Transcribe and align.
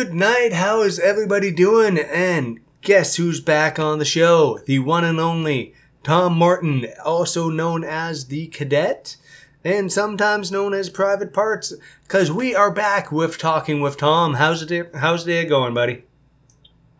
Good 0.00 0.14
morning, 0.14 0.20
good 0.20 0.30
evening, 0.30 0.40
good 0.40 0.50
night. 0.50 0.52
How 0.64 0.80
is 0.80 0.98
everybody 0.98 1.50
doing? 1.50 1.98
And 1.98 2.60
guess 2.80 3.16
who's 3.16 3.38
back 3.42 3.78
on 3.78 3.98
the 3.98 4.04
show? 4.06 4.58
The 4.64 4.78
one 4.78 5.04
and 5.04 5.20
only 5.20 5.74
Tom 6.02 6.38
Martin, 6.38 6.86
also 7.04 7.50
known 7.50 7.84
as 7.84 8.28
the 8.28 8.46
Cadet, 8.46 9.16
and 9.62 9.92
sometimes 9.92 10.50
known 10.50 10.72
as 10.72 10.88
Private 10.88 11.34
Parts, 11.34 11.74
because 12.04 12.32
we 12.32 12.54
are 12.54 12.70
back 12.70 13.12
with 13.12 13.36
Talking 13.36 13.82
with 13.82 13.98
Tom. 13.98 14.34
How's 14.34 14.62
it? 14.62 14.94
How's 14.94 15.26
the 15.26 15.32
day 15.32 15.44
going, 15.44 15.74
buddy? 15.74 16.04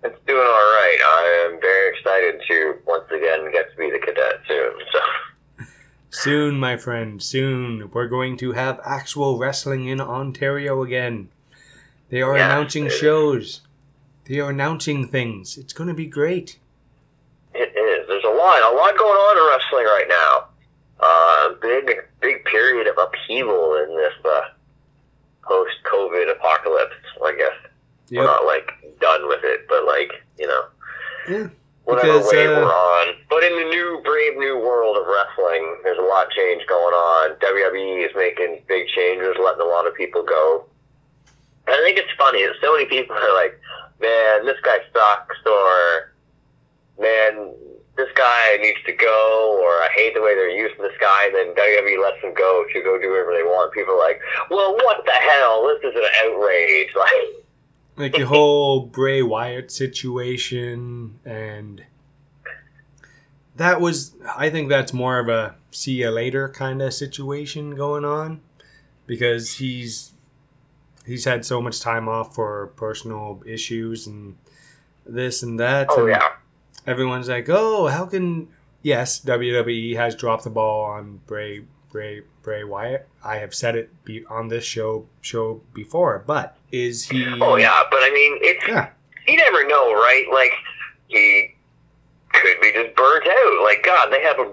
It's 0.04 0.18
doing 0.26 0.38
all 0.38 0.44
right. 0.44 0.98
I 1.02 1.48
am 1.48 1.58
very 1.58 1.96
excited 1.96 2.42
to 2.48 2.74
once 2.86 3.10
again 3.10 3.50
get 3.50 3.70
to 3.70 3.76
be 3.78 3.90
the 3.90 3.98
cadet 3.98 4.40
soon. 4.46 4.72
So 4.92 4.98
Soon, 6.10 6.60
my 6.60 6.76
friend, 6.76 7.22
soon 7.22 7.90
we're 7.94 8.08
going 8.08 8.36
to 8.38 8.52
have 8.52 8.78
actual 8.84 9.38
wrestling 9.38 9.86
in 9.86 10.02
Ontario 10.02 10.82
again. 10.82 11.30
They 12.10 12.22
are 12.22 12.36
Yeah, 12.36 12.46
announcing 12.46 12.88
shows. 12.88 13.60
They 14.26 14.38
are 14.40 14.50
announcing 14.50 15.08
things. 15.08 15.56
It's 15.58 15.72
going 15.72 15.88
to 15.88 15.94
be 15.94 16.06
great. 16.06 16.58
it 17.54 17.72
is. 17.76 18.06
There's 18.08 18.24
a 18.24 18.28
lot, 18.28 18.62
a 18.62 18.74
lot 18.76 18.96
going 18.96 19.16
on 19.16 19.36
in 19.38 19.44
wrestling 19.58 19.84
right 19.86 20.06
now. 20.08 20.46
Uh, 21.00 21.54
big, 21.62 21.90
big 22.20 22.44
period 22.44 22.86
of 22.86 22.96
upheaval 22.98 23.74
in 23.76 23.96
this 23.96 24.12
uh, 24.24 24.42
post-COVID 25.42 26.30
apocalypse. 26.32 26.94
I 27.24 27.34
guess 27.36 27.52
we're 28.10 28.24
not 28.24 28.44
like 28.44 28.70
done 29.00 29.26
with 29.28 29.40
it, 29.42 29.66
but 29.68 29.84
like 29.86 30.12
you 30.38 30.46
know, 30.46 30.62
Yeah. 31.28 31.46
whatever 31.84 32.18
Because, 32.18 32.32
way 32.32 32.46
uh, 32.46 32.50
we're 32.60 32.64
on. 32.72 33.14
But 33.28 33.44
in 33.44 33.54
the 33.56 33.64
new, 33.70 34.00
brave 34.04 34.36
new 34.36 34.58
world 34.58 34.96
of 34.96 35.06
wrestling, 35.06 35.76
there's 35.84 35.98
a 35.98 36.02
lot 36.02 36.26
of 36.26 36.32
change 36.32 36.66
going 36.68 36.94
on. 36.94 37.36
WWE 37.40 38.04
is 38.06 38.12
making 38.16 38.62
big 38.68 38.86
changes, 38.88 39.34
letting 39.42 39.60
a 39.62 39.64
lot 39.64 39.86
of 39.86 39.94
people 39.94 40.22
go. 40.22 40.64
I 41.70 41.80
think 41.84 41.98
it's 41.98 42.12
funny 42.18 42.44
that 42.44 42.54
so 42.60 42.72
many 42.72 42.86
people 42.86 43.16
are 43.16 43.34
like, 43.34 43.60
man, 44.00 44.46
this 44.46 44.58
guy 44.62 44.78
sucks, 44.92 45.38
or 45.46 46.14
man, 46.98 47.54
this 47.96 48.08
guy 48.14 48.58
needs 48.60 48.78
to 48.86 48.92
go, 48.92 49.60
or 49.62 49.70
I 49.82 49.88
hate 49.94 50.14
the 50.14 50.22
way 50.22 50.34
they're 50.34 50.50
using 50.50 50.80
this 50.80 50.96
guy, 51.00 51.26
and 51.26 51.34
then 51.34 51.54
WWE 51.54 52.02
lets 52.02 52.20
them 52.22 52.34
go 52.34 52.64
to 52.72 52.82
go 52.82 52.98
do 53.00 53.10
whatever 53.10 53.32
they 53.32 53.42
want. 53.42 53.72
People 53.72 53.94
are 53.94 53.98
like, 53.98 54.20
well, 54.50 54.74
what 54.74 55.04
the 55.04 55.12
hell? 55.12 55.68
This 55.68 55.90
is 55.90 55.96
an 55.96 56.08
outrage. 56.24 56.90
Like, 57.00 57.40
like 57.96 58.12
the 58.14 58.26
whole 58.26 58.86
Bray 58.86 59.22
Wyatt 59.22 59.70
situation 59.70 61.18
and 61.24 61.84
that 63.56 63.80
was 63.80 64.14
I 64.36 64.48
think 64.48 64.70
that's 64.70 64.92
more 64.92 65.18
of 65.18 65.28
a 65.28 65.56
see 65.70 65.92
you 65.92 66.08
later 66.08 66.48
kind 66.48 66.80
of 66.80 66.94
situation 66.94 67.74
going 67.74 68.04
on 68.06 68.40
because 69.06 69.54
he's 69.54 70.14
he's 71.06 71.24
had 71.24 71.44
so 71.44 71.60
much 71.60 71.80
time 71.80 72.08
off 72.08 72.34
for 72.34 72.68
personal 72.76 73.42
issues 73.46 74.06
and 74.06 74.36
this 75.06 75.42
and 75.42 75.58
that 75.58 75.88
oh 75.90 76.00
and 76.00 76.10
yeah. 76.10 76.28
everyone's 76.86 77.28
like 77.28 77.48
oh 77.48 77.86
how 77.88 78.06
can 78.06 78.48
yes 78.82 79.20
WWE 79.20 79.96
has 79.96 80.14
dropped 80.14 80.44
the 80.44 80.50
ball 80.50 80.84
on 80.84 81.20
Bray 81.26 81.64
Bray 81.90 82.22
Bray 82.42 82.64
Wyatt 82.64 83.08
I 83.24 83.36
have 83.36 83.54
said 83.54 83.76
it 83.76 84.04
be 84.04 84.24
on 84.26 84.48
this 84.48 84.64
show 84.64 85.06
show 85.20 85.62
before 85.74 86.22
but 86.26 86.56
is 86.72 87.08
he 87.08 87.26
Oh 87.40 87.56
yeah, 87.56 87.82
but 87.90 87.98
I 88.02 88.10
mean, 88.10 88.38
it's 88.42 88.66
Yeah. 88.66 88.90
you 89.26 89.36
never 89.36 89.66
know, 89.66 89.92
right? 89.92 90.24
Like 90.32 90.52
he 91.08 91.54
could 92.32 92.60
be 92.60 92.72
just 92.72 92.94
burnt 92.94 93.26
out. 93.26 93.62
Like 93.62 93.82
God, 93.84 94.10
they 94.12 94.22
have 94.22 94.38
a 94.38 94.52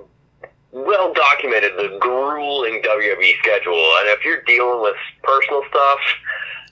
well 0.72 1.14
documented 1.14 1.74
the 1.78 1.98
grueling 2.00 2.82
WWE 2.82 3.38
schedule, 3.40 3.94
and 4.00 4.10
if 4.10 4.26
you're 4.26 4.42
dealing 4.44 4.82
with 4.82 4.96
personal 5.24 5.64
stuff, 5.70 6.00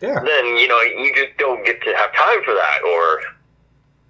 yeah 0.01 0.19
then 0.23 0.45
you 0.57 0.67
know 0.67 0.81
you 0.81 1.13
just 1.15 1.37
don't 1.37 1.65
get 1.65 1.81
to 1.83 1.93
have 1.95 2.13
time 2.15 2.43
for 2.43 2.53
that, 2.53 2.79
or 2.83 3.21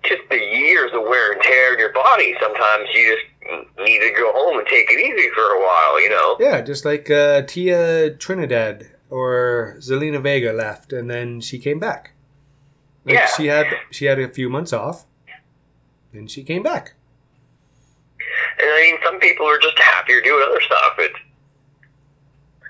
just 0.03 0.21
the 0.29 0.37
years 0.37 0.91
of 0.93 1.01
wear 1.01 1.33
and 1.33 1.41
tear 1.41 1.73
in 1.73 1.79
your 1.79 1.91
body. 1.93 2.35
Sometimes 2.39 2.87
you 2.93 3.15
just 3.15 3.77
need 3.79 3.99
to 3.99 4.11
go 4.15 4.31
home 4.33 4.59
and 4.59 4.67
take 4.67 4.87
it 4.89 4.99
easy 4.99 5.29
for 5.33 5.41
a 5.41 5.59
while. 5.59 6.01
You 6.01 6.09
know. 6.09 6.37
Yeah, 6.39 6.61
just 6.61 6.85
like 6.85 7.09
uh, 7.09 7.41
Thea 7.47 8.11
Trinidad 8.11 8.91
or 9.09 9.77
Zelina 9.79 10.21
Vega 10.21 10.51
left, 10.53 10.93
and 10.93 11.09
then 11.09 11.41
she 11.41 11.57
came 11.59 11.79
back. 11.79 12.11
Like 13.03 13.15
Yeah. 13.15 13.27
she 13.35 13.45
had 13.47 13.67
she 13.91 14.05
had 14.05 14.19
a 14.19 14.29
few 14.29 14.49
months 14.49 14.73
off, 14.73 15.05
then 16.13 16.27
she 16.27 16.43
came 16.43 16.63
back. 16.63 16.93
And 18.59 18.69
I 18.69 18.81
mean, 18.81 18.97
some 19.03 19.19
people 19.19 19.47
are 19.47 19.59
just 19.59 19.77
happier 19.77 20.21
doing 20.21 20.43
other 20.47 20.61
stuff. 20.61 20.93
It's 20.99 21.19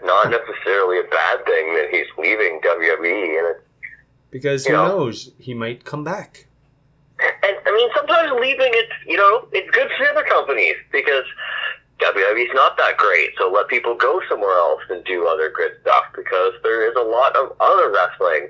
not 0.05 0.29
necessarily 0.29 0.99
a 0.99 1.03
bad 1.03 1.45
thing 1.45 1.73
that 1.75 1.87
he's 1.91 2.07
leaving 2.17 2.59
WWE, 2.61 3.39
and 3.39 3.47
it, 3.55 3.61
Because 4.31 4.65
who 4.65 4.73
Yeah. 4.73 4.87
knows, 4.87 5.31
he 5.39 5.53
might 5.53 5.83
come 5.85 6.03
back. 6.03 6.45
and 7.19 7.57
I 7.65 7.71
mean, 7.71 7.89
sometimes 7.95 8.31
leaving 8.41 8.71
it's 8.73 8.91
you 9.07 9.15
know 9.17 9.47
it's 9.53 9.69
good 9.71 9.89
for 9.97 10.03
the 10.05 10.11
other 10.11 10.23
companies 10.23 10.75
because 10.91 11.23
WWE's 11.99 12.53
not 12.53 12.75
that 12.77 12.97
great. 12.97 13.29
So 13.37 13.49
let 13.49 13.67
people 13.69 13.95
go 13.95 14.21
somewhere 14.27 14.57
else 14.57 14.81
and 14.89 15.03
do 15.05 15.25
other 15.27 15.49
good 15.49 15.71
stuff 15.81 16.03
because 16.15 16.53
there 16.63 16.89
is 16.89 16.95
a 16.97 17.01
lot 17.01 17.35
of 17.37 17.53
other 17.61 17.89
wrestling, 17.91 18.49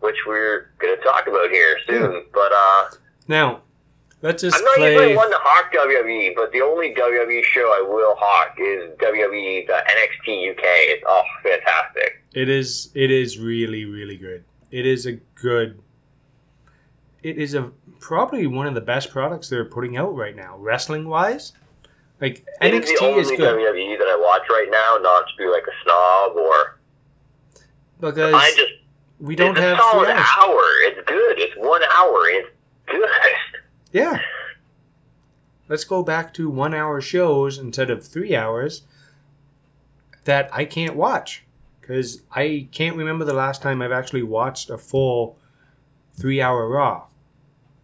which 0.00 0.16
we're 0.26 0.70
going 0.78 0.96
to 0.96 1.02
talk 1.02 1.26
about 1.26 1.50
here 1.50 1.76
soon. 1.86 2.24
But 2.32 2.52
uh, 2.54 2.84
Now, 3.28 3.60
let's 4.22 4.42
just 4.42 4.56
I'm 4.56 4.64
not 4.64 4.76
play. 4.76 4.92
usually 4.94 5.16
one 5.16 5.30
to 5.30 5.36
hawk 5.40 5.72
WWE, 5.72 6.34
but 6.36 6.52
the 6.52 6.60
only 6.62 6.94
WWE 6.94 7.42
show 7.44 7.62
I 7.62 7.80
will 7.86 8.14
hawk 8.18 8.56
is 8.58 8.90
WWE 8.98 9.66
the 9.66 9.72
NXT 9.72 10.50
UK. 10.52 10.62
It's 10.64 11.04
oh 11.06 11.22
fantastic. 11.42 12.22
It 12.34 12.48
is 12.48 12.90
it 12.94 13.10
is 13.10 13.38
really 13.38 13.84
really 13.84 14.16
good. 14.16 14.44
It 14.70 14.86
is 14.86 15.06
a 15.06 15.12
good. 15.34 15.80
It 17.22 17.38
is 17.38 17.54
a 17.54 17.70
probably 18.00 18.46
one 18.46 18.66
of 18.66 18.74
the 18.74 18.80
best 18.80 19.10
products 19.10 19.48
they're 19.48 19.64
putting 19.64 19.96
out 19.96 20.14
right 20.14 20.36
now, 20.36 20.56
wrestling 20.58 21.08
wise. 21.08 21.52
Like 22.20 22.46
It 22.62 22.72
is 22.74 22.86
the 22.88 22.94
NXT 22.96 23.02
only 23.02 23.20
is 23.20 23.28
good 23.30 23.40
WWE 23.40 23.98
that 23.98 24.06
I 24.08 24.16
watch 24.20 24.48
right 24.48 24.68
now, 24.70 24.98
not 25.02 25.26
to 25.28 25.32
be 25.36 25.46
like 25.48 25.64
a 25.66 25.72
snob 25.82 26.36
or. 26.36 26.78
because 28.00 28.34
I 28.34 28.50
just 28.56 28.72
we 29.18 29.34
don't 29.34 29.52
it's 29.52 29.60
have 29.60 29.78
a 29.78 29.80
solid 29.80 30.08
hours. 30.10 30.26
hour. 30.38 30.62
It's 30.84 31.00
good. 31.08 31.38
It's 31.38 31.54
one 31.56 31.82
hour. 31.84 32.22
It's 32.28 32.48
good. 32.86 33.08
Yeah. 33.96 34.20
Let's 35.70 35.84
go 35.84 36.02
back 36.02 36.34
to 36.34 36.50
one 36.50 36.74
hour 36.74 37.00
shows 37.00 37.56
instead 37.56 37.88
of 37.88 38.06
three 38.06 38.36
hours 38.36 38.82
that 40.24 40.50
I 40.52 40.66
can't 40.66 40.96
watch. 40.96 41.44
Because 41.80 42.20
I 42.30 42.68
can't 42.72 42.98
remember 42.98 43.24
the 43.24 43.32
last 43.32 43.62
time 43.62 43.80
I've 43.80 43.92
actually 43.92 44.22
watched 44.22 44.68
a 44.68 44.76
full 44.76 45.38
three 46.12 46.42
hour 46.42 46.68
Raw. 46.68 47.06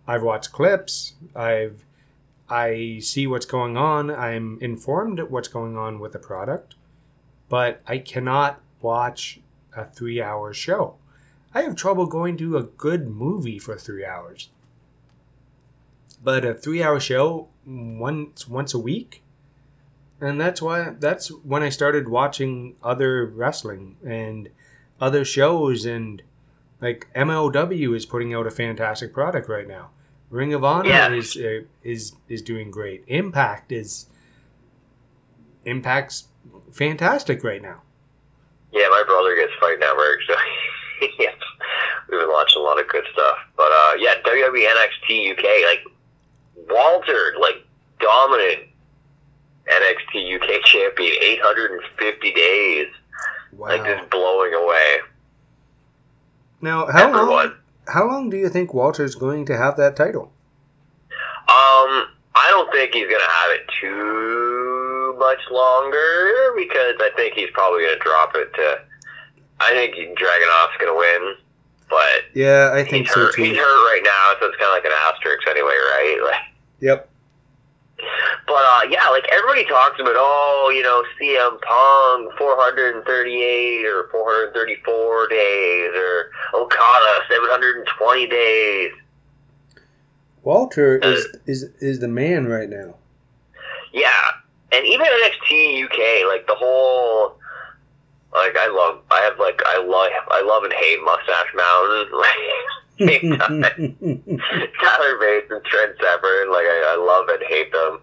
I've 0.06 0.22
watched 0.22 0.52
clips. 0.52 1.14
I've 1.34 1.82
I 2.46 2.98
see 3.00 3.26
what's 3.26 3.46
going 3.46 3.78
on. 3.78 4.10
I'm 4.10 4.58
informed 4.60 5.18
what's 5.18 5.48
going 5.48 5.78
on 5.78 5.98
with 5.98 6.12
the 6.12 6.18
product, 6.18 6.74
but 7.48 7.80
I 7.86 7.96
cannot 7.96 8.60
watch 8.82 9.40
a 9.74 9.86
three 9.86 10.20
hour 10.20 10.52
show. 10.52 10.96
I 11.54 11.62
have 11.62 11.74
trouble 11.74 12.04
going 12.04 12.36
to 12.36 12.58
a 12.58 12.64
good 12.64 13.08
movie 13.08 13.58
for 13.58 13.78
three 13.78 14.04
hours 14.04 14.50
but 16.22 16.44
a 16.44 16.54
three 16.54 16.82
hour 16.82 17.00
show 17.00 17.48
once 17.66 18.46
once 18.48 18.74
a 18.74 18.78
week. 18.78 19.22
And 20.20 20.40
that's 20.40 20.62
why 20.62 20.90
that's 21.00 21.28
when 21.42 21.62
i 21.64 21.68
started 21.68 22.08
watching 22.08 22.76
other 22.82 23.26
wrestling 23.26 23.96
and 24.06 24.48
other 25.00 25.24
shows. 25.24 25.84
And 25.84 26.22
like 26.80 27.08
mlw 27.14 27.96
is 27.96 28.06
putting 28.06 28.32
out 28.34 28.46
a 28.46 28.50
fantastic 28.50 29.12
product 29.12 29.48
right 29.48 29.66
now. 29.66 29.90
Ring 30.30 30.54
of 30.54 30.62
honor 30.64 30.88
Yeah. 30.88 31.12
is 31.12 31.36
uh, 31.36 31.62
is 31.82 32.12
is 32.28 32.40
doing 32.42 32.70
great. 32.70 33.02
Impact 33.08 33.72
is 33.72 34.06
impact's 35.64 36.28
fantastic 36.72 37.44
right 37.44 37.62
now. 37.62 37.82
Yeah, 38.72 38.88
my 38.90 39.02
brother 39.06 39.36
gets 39.36 39.52
Fight 39.60 39.78
Network, 39.78 40.18
so 40.26 40.34
yes, 41.18 41.34
we've 42.08 42.20
been 42.20 42.28
watching 42.30 42.60
a 42.62 42.64
lot 42.64 42.80
of 42.80 42.88
good 42.88 43.04
stuff. 43.12 43.36
But 43.56 43.70
uh, 43.70 43.92
yeah, 43.98 44.14
WWE 44.24 44.66
NXT 44.66 45.32
UK, 45.32 45.44
like 45.66 45.84
Walter, 46.68 47.34
like 47.40 47.64
dominant 48.00 48.60
NXT 49.68 50.34
UK 50.36 50.62
champion, 50.64 51.12
850 51.22 52.32
days, 52.32 52.88
wow 53.52 53.68
like 53.68 53.84
just 53.84 54.10
blowing 54.10 54.54
away. 54.54 55.00
now 56.60 56.86
how 56.90 57.10
long 57.12 57.52
how 57.88 58.06
long 58.06 58.30
do 58.30 58.36
you 58.36 58.48
think 58.48 58.72
walter's 58.72 59.14
going 59.14 59.44
to 59.46 59.56
have 59.56 59.76
that 59.76 59.94
title 59.96 60.32
Um, 61.48 62.06
I 62.34 62.46
don't 62.50 62.70
think 62.72 62.94
he's 62.94 63.06
gonna 63.10 63.32
have 63.40 63.50
it 63.50 63.66
too 63.80 65.16
much 65.18 65.40
longer 65.50 66.54
because 66.56 66.94
I 67.00 67.10
think 67.16 67.34
he's 67.34 67.50
probably 67.52 67.82
gonna 67.84 67.98
drop 67.98 68.34
it 68.34 68.52
to. 68.54 68.80
I 69.60 69.70
think 69.72 69.94
Dragunov's 70.18 70.76
gonna 70.80 70.96
win, 70.96 71.34
but 71.90 72.24
yeah 72.34 72.70
i 72.72 72.82
think 72.82 73.06
he's 73.06 73.14
so 73.14 73.20
hurt. 73.20 73.34
too 73.34 73.42
He's 73.44 73.56
hurt 73.56 73.84
right 73.92 74.02
now, 74.04 74.34
so 74.40 74.46
it's 74.46 74.56
kind 74.56 74.70
of 74.70 74.76
like 74.82 74.84
an 74.86 74.92
asterisk 75.06 75.46
anyway, 75.48 75.74
right? 75.74 76.18
Like, 76.32 76.42
yep 76.82 77.08
But 78.46 78.54
uh, 78.54 78.82
yeah, 78.90 79.08
like 79.08 79.24
everybody 79.32 79.64
talks 79.64 79.98
about, 80.00 80.14
oh, 80.16 80.70
you 80.74 80.82
know, 80.82 81.02
CM 81.16 81.60
Punk 81.62 82.36
438 82.36 83.86
or 83.86 84.08
434 84.10 85.28
days, 85.28 85.90
or 85.94 86.30
Okada 86.52 87.20
720 87.30 88.26
days. 88.26 88.92
Walter 90.42 90.98
is 90.98 91.26
is 91.46 91.62
is 91.80 92.00
the 92.00 92.08
man 92.08 92.46
right 92.46 92.68
now. 92.68 92.96
Yeah, 93.92 94.32
and 94.72 94.84
even 94.84 95.06
NXT 95.06 95.84
UK, 95.84 96.26
like 96.26 96.46
the 96.48 96.56
whole, 96.56 97.38
like 98.34 98.56
I 98.58 98.66
love, 98.68 99.02
I 99.10 99.20
have 99.20 99.38
like 99.38 99.62
I 99.64 99.78
love, 99.78 100.10
I 100.30 100.42
love 100.42 100.64
and 100.64 100.72
hate 100.72 100.98
Mustache 101.04 101.54
Mountain. 101.54 102.08
Like 102.18 102.38
Tyler 104.80 105.16
Bates 105.18 105.50
and 105.50 105.64
Trent 105.64 105.96
Seven, 106.00 106.50
like 106.50 106.66
I, 106.66 106.94
I 106.94 106.96
love 106.96 107.28
and 107.28 107.42
hate 107.48 107.72
them. 107.72 108.00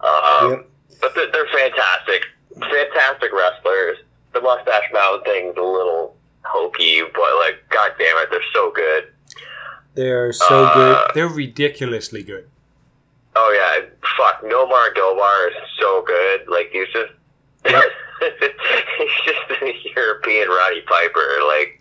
Um, 0.00 0.50
Yep. 0.50 0.70
But 1.00 1.14
they're, 1.14 1.30
they're 1.30 1.46
fantastic, 1.52 2.22
fantastic 2.58 3.30
wrestlers. 3.32 3.98
The 4.34 4.40
Mustache 4.40 4.84
Mountain 4.92 5.24
thing's 5.24 5.56
a 5.56 5.62
little 5.62 6.16
hokey, 6.42 7.02
but 7.14 7.36
like, 7.38 7.62
god 7.70 7.92
damn 7.98 8.16
it, 8.18 8.28
they're 8.30 8.40
so 8.52 8.72
good. 8.72 9.04
They're 9.94 10.32
so 10.32 10.64
Uh, 10.64 10.74
good. 10.74 11.14
They're 11.14 11.28
ridiculously 11.28 12.22
good. 12.24 12.48
Oh 13.36 13.52
yeah, 13.54 13.86
fuck, 14.16 14.42
Nomar 14.42 14.92
Dobar 14.94 15.48
is 15.50 15.54
so 15.78 16.02
good. 16.06 16.48
Like 16.48 16.70
he's 16.72 16.88
just, 16.92 17.12
Yep. 17.64 17.84
he's 18.98 19.10
just 19.24 19.62
a 19.62 19.72
European 19.94 20.48
Roddy 20.48 20.80
Piper. 20.82 21.38
Like 21.46 21.80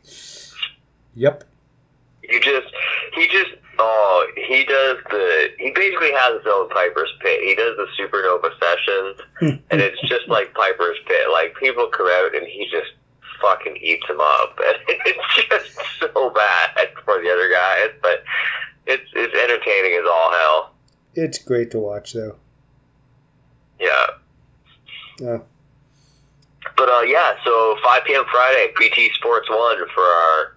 Yep. 1.15 1.43
You 2.29 2.39
just, 2.41 2.67
he 3.13 3.27
just, 3.27 3.51
oh, 3.79 4.27
he 4.35 4.65
does 4.65 4.97
the, 5.09 5.49
he 5.57 5.71
basically 5.71 6.11
has 6.11 6.37
his 6.37 6.47
own 6.47 6.69
Piper's 6.69 7.11
Pit. 7.21 7.39
He 7.41 7.55
does 7.55 7.77
the 7.77 7.87
Supernova 7.97 8.51
sessions, 8.59 9.61
and 9.71 9.81
it's 9.81 9.99
just 10.01 10.27
like 10.27 10.53
Piper's 10.53 10.97
Pit. 11.07 11.27
Like 11.31 11.55
people 11.55 11.87
come 11.87 12.07
out 12.07 12.35
and 12.35 12.45
he 12.45 12.67
just 12.69 12.91
fucking 13.41 13.77
eats 13.77 14.05
them 14.07 14.19
up, 14.19 14.59
and 14.89 14.99
it's 15.05 15.47
just 15.49 15.79
so 15.99 16.29
bad 16.31 16.89
for 17.05 17.21
the 17.21 17.29
other 17.31 17.49
guys. 17.49 17.89
But 18.01 18.23
it's 18.85 19.09
it's 19.13 19.33
entertaining 19.35 19.99
as 19.99 20.05
all 20.09 20.31
hell. 20.31 20.73
It's 21.13 21.37
great 21.37 21.71
to 21.71 21.79
watch 21.79 22.13
though. 22.13 22.35
Yeah. 23.79 24.05
Yeah. 25.19 25.39
But 26.75 26.89
uh, 26.89 27.01
yeah, 27.01 27.33
so 27.43 27.77
5 27.83 28.03
p.m. 28.05 28.23
Friday, 28.29 28.71
BT 28.77 29.11
Sports 29.13 29.49
One 29.49 29.77
for 29.93 30.03
our 30.03 30.56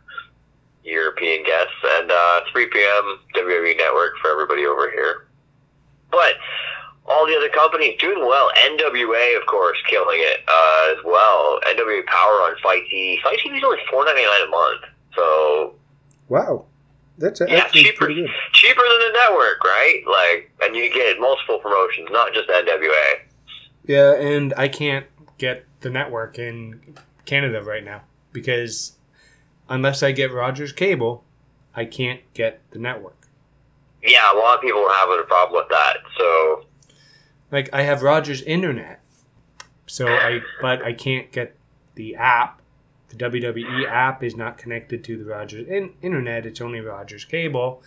European 0.85 1.44
guests, 1.44 1.75
and 1.99 2.11
uh, 2.11 2.41
3 2.53 2.67
p.m. 2.67 3.19
WWE 3.37 3.77
Network 3.77 4.12
for 4.23 4.31
everybody 4.31 4.65
over 4.67 4.91
here. 4.91 5.27
But 6.11 6.35
all 7.06 7.27
the 7.27 7.37
other 7.37 7.49
companies 7.49 7.99
doing 7.99 8.21
well. 8.21 8.50
NWA, 8.71 9.41
of 9.41 9.47
course, 9.47 9.79
killing 9.88 10.19
it 10.21 10.41
uh, 10.49 10.94
as 10.97 11.05
well. 11.05 11.59
NWA 11.67 12.05
Power 12.06 12.35
on 12.47 12.56
FITE 12.62 12.85
TV. 12.93 13.21
FITE 13.23 13.38
TV 13.41 13.56
is 13.59 13.65
only 13.65 13.79
$4.99 13.93 14.47
a 14.47 14.50
month, 14.50 14.81
so 15.15 15.75
Wow. 16.29 16.67
That's 17.19 17.41
Yeah, 17.41 17.56
actually 17.56 17.83
cheaper. 17.85 18.05
pretty 18.06 18.23
good. 18.23 18.31
cheaper 18.53 18.81
than 18.81 18.99
the 19.12 19.19
network, 19.19 19.62
right? 19.65 20.03
Like, 20.06 20.50
and 20.62 20.75
you 20.76 20.91
get 20.93 21.19
multiple 21.21 21.59
promotions, 21.59 22.09
not 22.11 22.33
just 22.33 22.49
NWA. 22.49 23.21
Yeah, 23.85 24.15
and 24.15 24.55
I 24.56 24.69
can't 24.69 25.06
get 25.37 25.65
the 25.81 25.91
network 25.91 26.38
in 26.38 26.81
Canada 27.26 27.62
right 27.62 27.85
now 27.85 28.03
because 28.33 28.93
unless 29.71 30.03
I 30.03 30.13
get 30.13 30.33
Rogers 30.33 30.73
Cable, 30.73 31.25
I 31.75 31.87
can't 31.87 32.21
get 32.35 32.61
the 32.73 32.79
network. 32.79 33.29
Yeah, 34.03 34.33
a 34.33 34.37
lot 34.37 34.57
of 34.57 34.61
people 34.61 34.81
are 34.81 34.93
having 34.95 35.21
a 35.21 35.27
problem 35.27 35.63
with 35.63 35.71
that. 35.71 35.97
So 36.19 36.67
Like 37.51 37.71
I 37.73 37.83
have 37.83 38.03
Rogers 38.03 38.43
Internet, 38.43 39.01
so 39.87 40.07
I 40.09 40.41
but 40.61 40.83
I 40.83 40.93
can't 40.93 41.31
get 41.33 41.57
the 41.95 42.17
app. 42.17 42.61
The 43.09 43.17
WWE 43.17 43.89
app 43.89 44.23
is 44.23 44.37
not 44.37 44.57
connected 44.59 45.03
to 45.05 45.17
the 45.19 45.25
Rogers 45.25 45.67
in- 45.69 45.95
Internet. 46.03 46.47
It's 46.47 46.61
only 46.61 46.81
Rogers 46.81 47.25
Cable. 47.25 47.83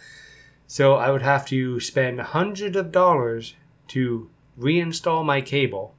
So 0.67 0.95
I 0.95 1.11
would 1.11 1.21
have 1.21 1.45
to 1.47 1.79
spend 1.79 2.19
hundreds 2.19 2.75
of 2.75 2.91
dollars 2.91 3.55
to 3.89 4.29
reinstall 4.59 5.23
my 5.25 5.41
cable 5.41 5.95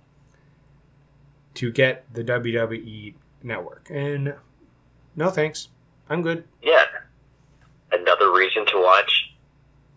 to 1.55 1.71
get 1.71 2.05
the 2.13 2.23
WWE 2.25 3.15
network. 3.43 3.89
And 3.91 4.35
no 5.17 5.31
thanks. 5.31 5.69
I'm 6.11 6.23
good. 6.23 6.45
yeah, 6.63 6.85
another 7.93 8.33
reason 8.33 8.67
to 8.67 8.77
watch 8.83 9.31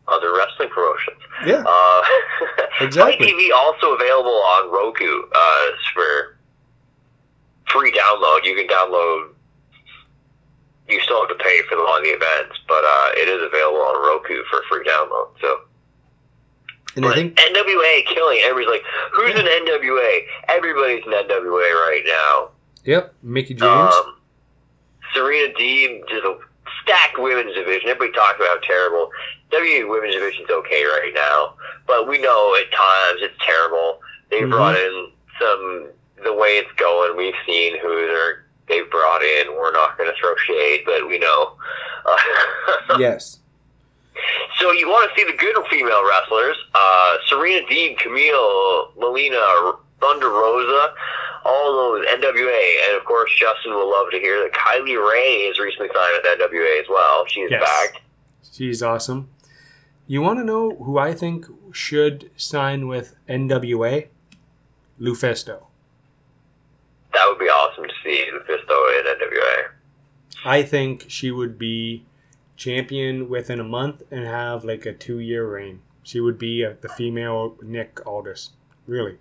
other 0.08 0.34
wrestling 0.38 0.70
promotions. 0.70 1.22
Yeah. 1.46 1.64
Uh, 1.68 2.02
Exactly. 2.82 3.26
TV 3.28 3.52
also 3.56 3.96
available 3.96 4.30
on 4.56 4.72
Roku 4.72 5.24
uh, 5.36 5.66
for 5.96 6.38
free 7.72 7.92
download. 7.92 8.46
You 8.46 8.56
can 8.56 8.68
download. 8.68 9.30
You 10.88 11.02
still 11.02 11.20
have 11.28 11.30
to 11.36 11.44
pay 11.44 11.62
for 11.68 11.76
the 11.76 11.82
lot 11.82 11.98
of 12.00 12.04
the 12.06 12.12
events, 12.12 12.56
but 12.68 12.84
uh, 12.86 13.10
it 13.18 13.28
is 13.28 13.42
available 13.44 13.82
on 13.82 13.96
Roku 14.08 14.44
for 14.50 14.62
free 14.70 14.88
download. 14.88 15.30
So, 15.42 15.62
And 16.96 17.06
I 17.08 17.14
think 17.16 17.36
NWA 17.36 18.06
killing. 18.06 18.40
Everybody's 18.46 18.80
like, 18.80 18.84
"Who's 19.14 19.32
an 19.36 19.46
NWA?" 19.48 20.20
Everybody's 20.50 21.04
an 21.08 21.14
NWA 21.14 21.74
right 21.90 22.04
now. 22.06 22.50
yep, 22.86 23.14
Mickie 23.24 23.56
James. 23.56 23.94
Um, 23.94 24.17
Serena 25.18 25.52
Deeb 25.56 26.04
is 26.12 26.24
a 26.24 26.38
stacked 26.84 27.18
women's 27.18 27.56
division. 27.56 27.90
Everybody 27.90 28.12
talks 28.14 28.36
about 28.36 28.48
how 28.50 28.60
terrible 28.68 29.10
WWE 29.52 29.90
women's 29.90 30.14
division's 30.14 30.50
okay 30.50 30.84
right 30.86 31.12
now, 31.16 31.56
but 31.88 32.08
we 32.08 32.20
know 32.22 32.56
at 32.56 32.72
times 32.72 33.22
it's 33.24 33.34
terrible. 33.44 34.00
They 34.30 34.42
Mhm. 34.42 34.52
brought 34.52 34.78
in 34.78 35.12
some 35.40 35.88
the 36.24 36.34
way 36.34 36.50
it's 36.58 36.72
going. 36.74 37.16
We've 37.18 37.34
seen 37.48 37.78
who 37.80 38.08
they're 38.08 38.46
they've 38.68 38.90
brought 38.92 39.24
in. 39.24 39.56
We're 39.56 39.72
not 39.72 39.98
going 39.98 40.12
to 40.14 40.20
throw 40.20 40.36
shade, 40.46 40.84
but 40.86 41.08
we 41.08 41.18
know. 41.18 41.54
Uh, 42.06 42.18
yes. 43.00 43.40
so 44.60 44.72
you 44.72 44.88
want 44.90 45.10
to 45.10 45.16
see 45.20 45.26
the 45.30 45.38
good 45.38 45.56
female 45.70 46.06
wrestlers? 46.08 46.58
Uh, 46.76 47.18
Serena 47.28 47.66
Deeb, 47.68 47.98
Kamille, 48.00 48.90
Melina, 48.98 49.74
Thunder 50.02 50.30
Rosa, 50.30 50.94
all 51.48 51.74
those 51.74 52.06
NWA, 52.08 52.88
and 52.90 52.98
of 52.98 53.06
course 53.06 53.32
Justin 53.40 53.72
will 53.74 53.90
love 53.90 54.12
to 54.12 54.20
hear 54.20 54.42
that 54.44 54.52
Kylie 54.54 54.98
Rae 55.02 55.48
is 55.50 55.58
recently 55.60 55.88
signed 55.94 56.14
with 56.22 56.40
NWA 56.40 56.82
as 56.82 56.88
well. 56.90 57.26
She's 57.28 57.50
Yes. 57.50 57.62
back. 57.64 58.02
She's 58.52 58.84
awesome. 58.84 59.30
You 60.08 60.22
want 60.22 60.40
to 60.40 60.44
know 60.46 60.72
who 60.72 60.98
I 60.98 61.14
think 61.14 61.46
should 61.72 62.30
sign 62.38 62.88
with 62.88 63.16
NWA? 63.28 64.08
Lufisto. 65.00 65.64
That 67.14 67.26
would 67.30 67.40
be 67.40 67.46
awesome 67.46 67.84
to 67.86 67.94
see 68.04 68.26
Lufisto 68.34 69.00
in 69.00 69.06
NWA. 69.06 69.70
I 70.46 70.64
think 70.64 71.06
she 71.08 71.32
would 71.32 71.58
be 71.58 72.06
champion 72.56 73.30
within 73.30 73.60
a 73.60 73.64
month 73.64 74.02
and 74.12 74.26
have 74.26 74.64
like 74.64 74.86
a 74.86 74.94
two 74.94 75.20
year 75.20 75.46
reign. 75.48 75.82
She 76.04 76.20
would 76.20 76.38
be 76.40 76.66
uh 76.66 76.74
the 76.82 76.90
female 76.90 77.56
Nick 77.62 78.06
Aldis. 78.06 78.52
Really? 78.88 79.18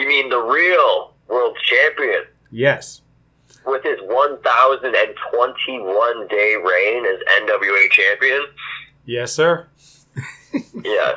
You 0.00 0.08
mean 0.08 0.30
the 0.30 0.40
real 0.40 1.12
world 1.28 1.58
champion 1.62 2.24
Yes. 2.50 3.02
with 3.66 3.82
his 3.84 3.98
1,021 4.00 6.26
day 6.28 6.56
reign 6.56 7.04
as 7.04 7.18
NWA 7.42 7.90
champion? 7.90 8.46
Yes, 9.04 9.30
sir. 9.34 9.68
yes. 10.82 11.16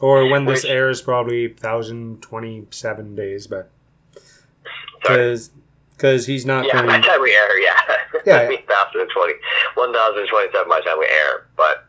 Or 0.00 0.26
when 0.30 0.46
this 0.46 0.62
Which- 0.62 0.72
airs, 0.72 1.02
probably 1.02 1.46
1,027 1.48 3.14
days, 3.14 3.46
but 3.46 3.68
Sorry. 5.04 5.36
because 5.94 6.26
he's 6.26 6.46
not 6.46 6.64
Yeah, 6.64 6.80
by 6.80 6.86
going. 6.86 7.02
the 7.02 7.06
time 7.06 7.20
we 7.20 7.36
air, 7.36 7.58
yeah. 7.60 7.82
Yeah. 8.24 8.48
1,020, 8.66 9.34
1,027 9.74 10.68
by 10.70 10.80
the 10.80 10.84
time 10.88 10.98
we 10.98 11.04
air, 11.06 11.44
but 11.54 11.84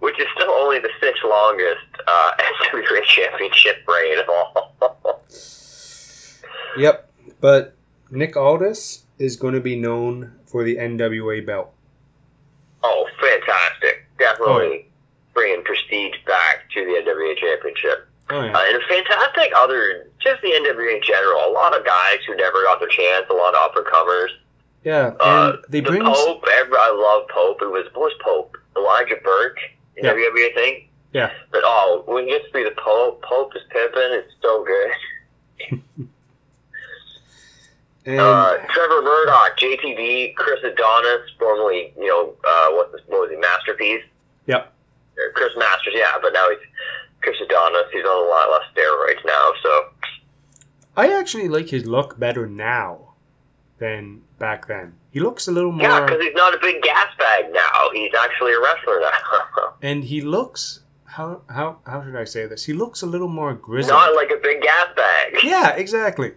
which 0.00 0.18
is 0.20 0.26
still 0.34 0.50
only 0.50 0.78
the 0.80 0.90
sixth 1.00 1.22
longest 1.24 1.86
uh, 2.06 2.32
NWA 2.72 3.02
championship 3.04 3.76
reign 3.88 4.18
of 4.18 4.28
all. 4.28 5.22
Yep, 6.76 7.10
but 7.40 7.74
Nick 8.10 8.36
Aldis 8.36 9.04
is 9.18 9.36
going 9.36 9.54
to 9.54 9.60
be 9.60 9.76
known 9.76 10.32
for 10.46 10.64
the 10.64 10.76
NWA 10.76 11.44
belt. 11.44 11.72
oh, 12.82 13.06
fantastic. 13.20 14.06
Definitely 14.18 14.86
bringing 15.34 15.62
prestige 15.64 16.14
back 16.26 16.68
to 16.74 16.84
the 16.84 16.92
NWA 17.02 17.36
championship. 17.36 18.06
Oh 18.30 18.42
yeah. 18.44 18.52
Uh, 18.52 18.64
and 18.68 18.76
a 18.82 18.86
fantastic 18.86 19.50
other, 19.58 20.08
just 20.20 20.40
the 20.42 20.48
NWA 20.48 20.96
in 20.96 21.02
general. 21.02 21.50
A 21.50 21.52
lot 21.52 21.76
of 21.76 21.84
guys 21.84 22.18
who 22.26 22.36
never 22.36 22.62
got 22.64 22.78
their 22.78 22.88
chance, 22.88 23.26
a 23.30 23.32
lot 23.34 23.54
of 23.54 23.60
up 23.70 23.76
and 23.76 23.86
comers. 23.86 24.30
Yeah, 24.84 25.12
Uh, 25.20 25.52
and 25.54 25.64
they 25.68 25.80
the 25.80 25.88
bring 25.88 26.02
Pope. 26.04 26.44
Every, 26.58 26.76
I 26.76 26.90
love 26.90 27.28
Pope. 27.28 27.58
It 27.62 27.70
was 27.70 27.86
was 27.94 28.12
Pope? 28.22 28.56
Elijah 28.76 29.16
Burke 29.24 29.58
in 30.00 30.04
Yeah. 30.06 30.48
Think. 30.54 30.88
Yeah. 31.12 31.30
But 31.50 31.62
oh, 31.64 32.02
when 32.06 32.28
you 32.28 32.38
get 32.38 32.46
to 32.46 32.52
be 32.52 32.62
the 32.64 32.74
Pope, 32.76 33.22
Pope 33.22 33.54
is 33.56 33.62
pimping. 33.70 34.00
It's 34.12 34.32
so 34.42 34.64
good. 34.64 35.80
and 38.06 38.20
uh, 38.20 38.56
Trevor 38.68 39.02
Murdoch, 39.02 39.58
JTV, 39.58 40.34
Chris 40.34 40.60
Adonis, 40.64 41.30
formerly 41.38 41.92
you 41.98 42.06
know 42.06 42.34
uh, 42.44 42.70
what, 42.70 42.92
was- 42.92 43.02
what 43.08 43.20
was 43.22 43.30
he, 43.30 43.36
Masterpiece. 43.36 44.02
Yep. 44.46 44.72
Or 45.18 45.32
Chris 45.34 45.52
Masters, 45.56 45.92
yeah, 45.96 46.12
but 46.22 46.32
now 46.32 46.48
he's 46.48 46.58
Chris 47.22 47.36
Adonis, 47.42 47.84
he's 47.92 48.04
on 48.04 48.24
a 48.24 48.28
lot 48.28 48.50
less 48.50 48.62
steroids 48.74 49.24
now, 49.26 49.52
so 49.62 49.84
I 50.96 51.12
actually 51.18 51.48
like 51.48 51.68
his 51.68 51.84
look 51.86 52.18
better 52.18 52.46
now 52.46 53.09
than 53.80 54.22
back 54.38 54.68
then. 54.68 54.94
He 55.10 55.18
looks 55.18 55.48
a 55.48 55.50
little 55.50 55.72
more, 55.72 55.82
yeah, 55.82 56.04
because 56.04 56.22
he's 56.22 56.34
not 56.34 56.54
a 56.54 56.58
big 56.60 56.80
gas 56.82 57.08
bag 57.18 57.52
now. 57.52 57.90
He's 57.92 58.12
actually 58.14 58.52
a 58.52 58.60
wrestler 58.60 59.00
now. 59.00 59.74
and 59.82 60.04
he 60.04 60.20
looks 60.20 60.80
how 61.04 61.42
how 61.48 61.78
how 61.84 62.04
should 62.04 62.14
I 62.14 62.24
say 62.24 62.46
this? 62.46 62.64
He 62.64 62.72
looks 62.72 63.02
a 63.02 63.06
little 63.06 63.28
more 63.28 63.54
grizzled. 63.54 63.98
not 63.98 64.14
like 64.14 64.30
a 64.30 64.40
big 64.40 64.62
gas 64.62 64.86
bag. 64.94 65.38
yeah, 65.42 65.70
exactly. 65.70 66.34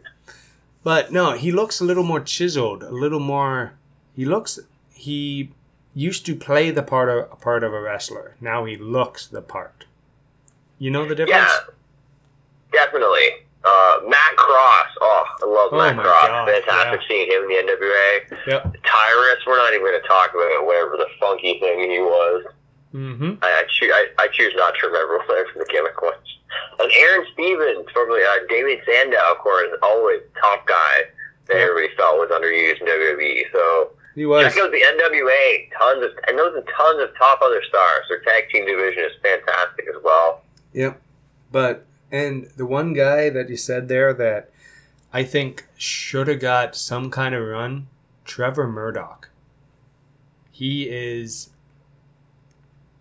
But 0.84 1.12
no, 1.12 1.34
he 1.34 1.52
looks 1.52 1.80
a 1.80 1.86
little 1.86 2.04
more 2.04 2.20
chiseled, 2.20 2.84
a 2.84 2.92
little 2.92 3.20
more. 3.20 3.74
He 4.16 4.26
looks. 4.26 4.60
He 4.94 5.52
used 5.94 6.26
to 6.26 6.36
play 6.36 6.72
the 6.72 6.84
part 6.84 7.10
of 7.10 7.32
a 7.32 7.36
part 7.36 7.64
of 7.64 7.74
a 7.74 7.80
wrestler. 7.80 8.36
Now 8.42 8.66
he 8.66 8.76
looks 8.76 9.28
the 9.28 9.42
part. 9.42 9.86
You 10.80 10.90
know 10.90 11.08
the 11.08 11.16
difference? 11.16 11.52
Yeah, 12.74 12.86
definitely. 12.86 13.43
Uh, 13.64 14.00
Matt 14.08 14.36
Cross. 14.36 14.88
Oh, 15.02 15.24
I 15.42 15.46
love 15.46 15.70
Oh 15.72 15.78
Matt 15.78 15.96
Cross. 15.96 16.28
God, 16.28 16.48
Fantastic 16.50 17.02
yeah. 17.02 17.08
seeing 17.08 17.28
him 17.32 17.44
in 17.44 17.48
the 17.48 17.72
NWA. 17.72 18.38
Yep. 18.48 18.76
Tyrus, 18.84 19.40
we're 19.48 19.58
not 19.58 19.72
even 19.74 19.86
going 19.88 20.02
to 20.02 20.08
talk 20.08 20.32
about 20.32 20.52
it, 20.52 20.66
whatever 20.66 20.98
the 20.98 21.08
funky 21.20 21.60
thing 21.60 21.80
he 21.90 22.00
was. 22.00 22.46
Mm-hmm. 22.94 23.42
I, 23.42 23.48
I, 23.48 23.64
choo- 23.72 23.92
I, 23.92 24.06
I 24.20 24.28
choose 24.34 24.54
not 24.56 24.74
to 24.80 24.88
remember 24.88 25.18
whatever 25.28 25.50
the 25.58 25.66
gimmick 25.72 26.02
was. 26.02 26.20
And 26.80 26.92
Aaron 26.92 27.26
Stevens, 27.34 27.88
formerly 27.94 28.22
uh, 28.22 28.46
David 28.50 28.80
Sandow, 28.86 29.18
of 29.32 29.38
course, 29.40 29.70
always 29.82 30.22
top 30.40 30.68
guy 30.68 31.10
that 31.48 31.56
Yeah. 31.56 31.64
everybody 31.64 31.96
felt 31.96 32.18
was 32.20 32.30
underused 32.30 32.82
in 32.82 32.88
WWE. 32.88 33.42
So 33.52 33.92
He 34.14 34.26
was. 34.26 34.44
check 34.54 34.62
out 34.62 34.72
the 34.72 34.78
NWA. 34.84 35.72
Tons 35.80 36.04
of 36.04 36.12
and 36.28 36.38
those 36.38 36.54
are 36.56 36.62
tons 36.68 37.02
of 37.02 37.16
top 37.18 37.42
other 37.42 37.64
stars. 37.64 38.06
Their 38.10 38.20
tag 38.22 38.50
team 38.52 38.66
division 38.68 39.04
is 39.06 39.12
fantastic 39.24 39.88
as 39.88 40.02
well. 40.04 40.44
Yep. 40.74 41.02
But 41.52 41.86
and 42.14 42.48
the 42.56 42.66
one 42.66 42.94
guy 42.94 43.30
that 43.30 43.50
you 43.50 43.58
said 43.58 43.88
there 43.90 44.14
that 44.14 44.50
I 45.12 45.24
think 45.24 45.66
should 45.78 46.28
have 46.28 46.40
got 46.40 46.76
some 46.76 47.10
kind 47.12 47.36
of 47.36 47.46
run, 47.46 47.88
Trevor 48.24 48.68
Murdoch. 48.68 49.30
He 50.52 50.84
is 50.90 51.50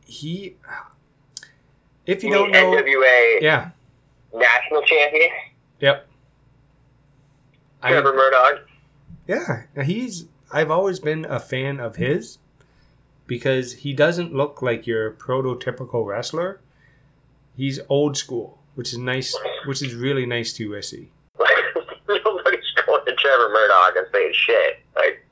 he 0.07 0.57
if 2.07 2.23
you 2.25 2.31
You 2.31 2.35
don't 2.35 2.51
know 2.51 2.73
NWA 2.73 3.39
Yeah. 3.43 3.71
national 4.35 4.83
champion 4.83 5.31
Yep. 5.81 6.09
I, 7.83 7.91
Trevor 7.91 8.15
Murdoch. 8.15 8.67
yeah, 9.29 9.83
he's 9.83 10.27
I've 10.53 10.71
always 10.71 11.01
been 11.01 11.25
a 11.25 11.41
fan 11.41 11.81
of 11.81 11.97
his 11.97 12.39
because 13.27 13.73
he 13.75 13.93
doesn't 13.95 14.35
look 14.35 14.61
like 14.63 14.87
your 14.87 15.11
prototypical 15.13 16.07
wrestler. 16.07 16.61
He's 17.57 17.81
old 17.89 18.17
school, 18.17 18.59
which 18.75 18.93
is 18.93 18.99
nice, 18.99 19.37
which 19.67 19.83
is 19.83 19.95
really 19.95 20.27
nice 20.27 20.53
to 20.55 20.83
see. 20.83 21.11
Like 21.39 21.51
nobody's 22.09 22.73
going 22.87 23.05
to 23.07 23.15
Trevor 23.15 23.49
Murdoch 23.51 23.97
and 23.97 24.07
saying 24.13 24.33
shit. 24.35 24.79
Like 24.95 25.27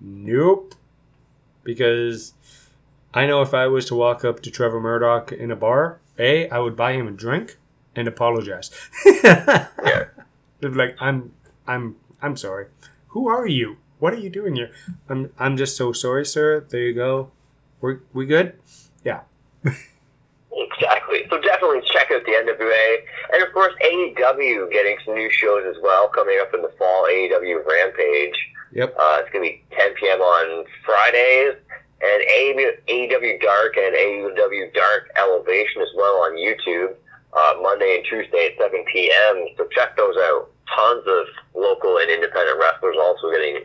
Nope. 0.00 0.74
Because 1.64 2.34
I 3.12 3.26
know 3.26 3.42
if 3.42 3.54
I 3.54 3.66
was 3.66 3.86
to 3.86 3.94
walk 3.94 4.24
up 4.24 4.40
to 4.42 4.50
Trevor 4.50 4.80
Murdoch 4.80 5.32
in 5.32 5.50
a 5.50 5.56
bar, 5.56 6.00
A, 6.18 6.48
I 6.50 6.58
would 6.58 6.76
buy 6.76 6.92
him 6.92 7.08
a 7.08 7.10
drink 7.10 7.56
and 7.94 8.06
apologize. 8.06 8.70
yeah. 9.22 9.68
Like, 10.62 10.96
I'm 11.00 11.32
I'm 11.66 11.96
I'm 12.22 12.36
sorry. 12.36 12.66
Who 13.08 13.28
are 13.28 13.46
you? 13.46 13.78
What 13.98 14.12
are 14.12 14.18
you 14.18 14.30
doing 14.30 14.54
here? 14.54 14.70
I'm 15.08 15.32
I'm 15.38 15.56
just 15.56 15.76
so 15.76 15.92
sorry, 15.92 16.24
sir. 16.24 16.60
There 16.68 16.80
you 16.80 16.94
go. 16.94 17.30
We 17.80 17.96
we 18.12 18.26
good? 18.26 18.58
Yeah. 19.04 19.22
Exactly. 21.08 21.28
So 21.30 21.40
definitely 21.42 21.82
check 21.86 22.10
out 22.10 22.24
the 22.24 22.32
NWA. 22.32 22.96
And 23.32 23.42
of 23.42 23.52
course, 23.52 23.74
AEW 23.84 24.70
getting 24.72 24.96
some 25.04 25.14
new 25.14 25.30
shows 25.30 25.64
as 25.68 25.80
well 25.82 26.08
coming 26.08 26.38
up 26.40 26.54
in 26.54 26.62
the 26.62 26.72
fall. 26.78 27.06
AEW 27.10 27.64
Rampage. 27.66 28.36
Yep. 28.72 28.96
Uh, 28.98 29.18
it's 29.20 29.30
going 29.32 29.44
to 29.44 29.50
be 29.50 29.62
10 29.76 29.94
p.m. 29.94 30.20
on 30.20 30.64
Fridays. 30.84 31.56
And 32.02 32.22
AEW 32.88 33.40
Dark 33.40 33.76
and 33.76 33.94
AEW 33.96 34.74
Dark 34.74 35.08
Elevation 35.16 35.82
as 35.82 35.88
well 35.96 36.22
on 36.22 36.36
YouTube. 36.36 36.94
Uh, 37.32 37.54
Monday 37.60 37.96
and 37.96 38.04
Tuesday 38.08 38.52
at 38.52 38.58
7 38.62 38.84
p.m. 38.92 39.46
So 39.56 39.66
check 39.72 39.96
those 39.96 40.16
out. 40.16 40.50
Tons 40.74 41.04
of 41.06 41.26
local 41.54 41.98
and 41.98 42.10
independent 42.10 42.58
wrestlers 42.58 42.96
also 43.00 43.30
getting 43.30 43.62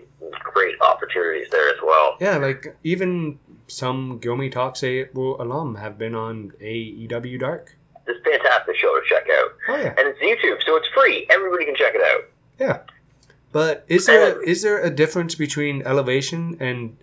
great 0.54 0.76
opportunities 0.82 1.48
there 1.52 1.70
as 1.70 1.82
well. 1.84 2.16
Yeah, 2.20 2.38
like 2.38 2.76
even 2.84 3.40
some 3.68 4.20
Gomi 4.20 4.52
Talks 4.52 4.84
A 4.84 5.08
alum 5.16 5.76
have 5.76 5.98
been 5.98 6.16
on 6.16 6.52
AEW 6.62 7.40
Dark. 7.40 7.78
It's 8.08 8.20
a 8.20 8.24
fantastic 8.30 8.76
show 8.76 9.00
to 9.00 9.02
check 9.08 9.28
out. 9.32 9.52
Oh 9.70 9.78
yeah. 9.78 9.94
And 9.98 10.08
it's 10.08 10.20
YouTube, 10.20 10.64
so 10.66 10.76
it's 10.76 10.88
free. 10.94 11.28
Everybody 11.30 11.66
can 11.66 11.76
check 11.76 11.94
it 11.96 12.02
out. 12.02 12.30
Yeah. 12.60 12.80
But 13.52 13.84
is 13.88 14.06
there 14.06 14.42
is 14.42 14.62
there 14.62 14.82
a 14.82 14.90
difference 14.90 15.36
between 15.36 15.82
elevation 15.84 16.58
and 16.60 16.98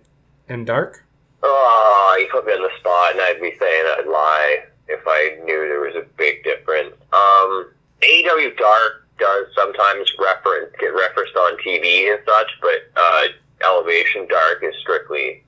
and 0.47 0.65
dark? 0.65 1.05
Oh, 1.43 2.17
you 2.19 2.27
put 2.31 2.45
me 2.45 2.53
on 2.53 2.61
the 2.61 2.69
spot, 2.79 3.11
and 3.11 3.21
I'd 3.21 3.39
be 3.39 3.55
saying 3.59 3.85
I'd 3.97 4.07
lie 4.07 4.65
if 4.87 5.01
I 5.05 5.37
knew 5.45 5.67
there 5.67 5.79
was 5.79 5.95
a 5.95 6.05
big 6.17 6.43
difference. 6.43 6.95
Um, 7.13 7.71
AEW 8.01 8.57
Dark 8.57 9.07
does 9.19 9.45
sometimes 9.55 10.11
reference 10.19 10.73
get 10.79 10.87
referenced 10.87 11.35
on 11.35 11.57
TV 11.57 12.11
and 12.11 12.19
such, 12.25 12.51
but 12.61 12.89
uh, 12.95 13.23
Elevation 13.63 14.27
Dark 14.27 14.63
is 14.63 14.73
strictly 14.81 15.43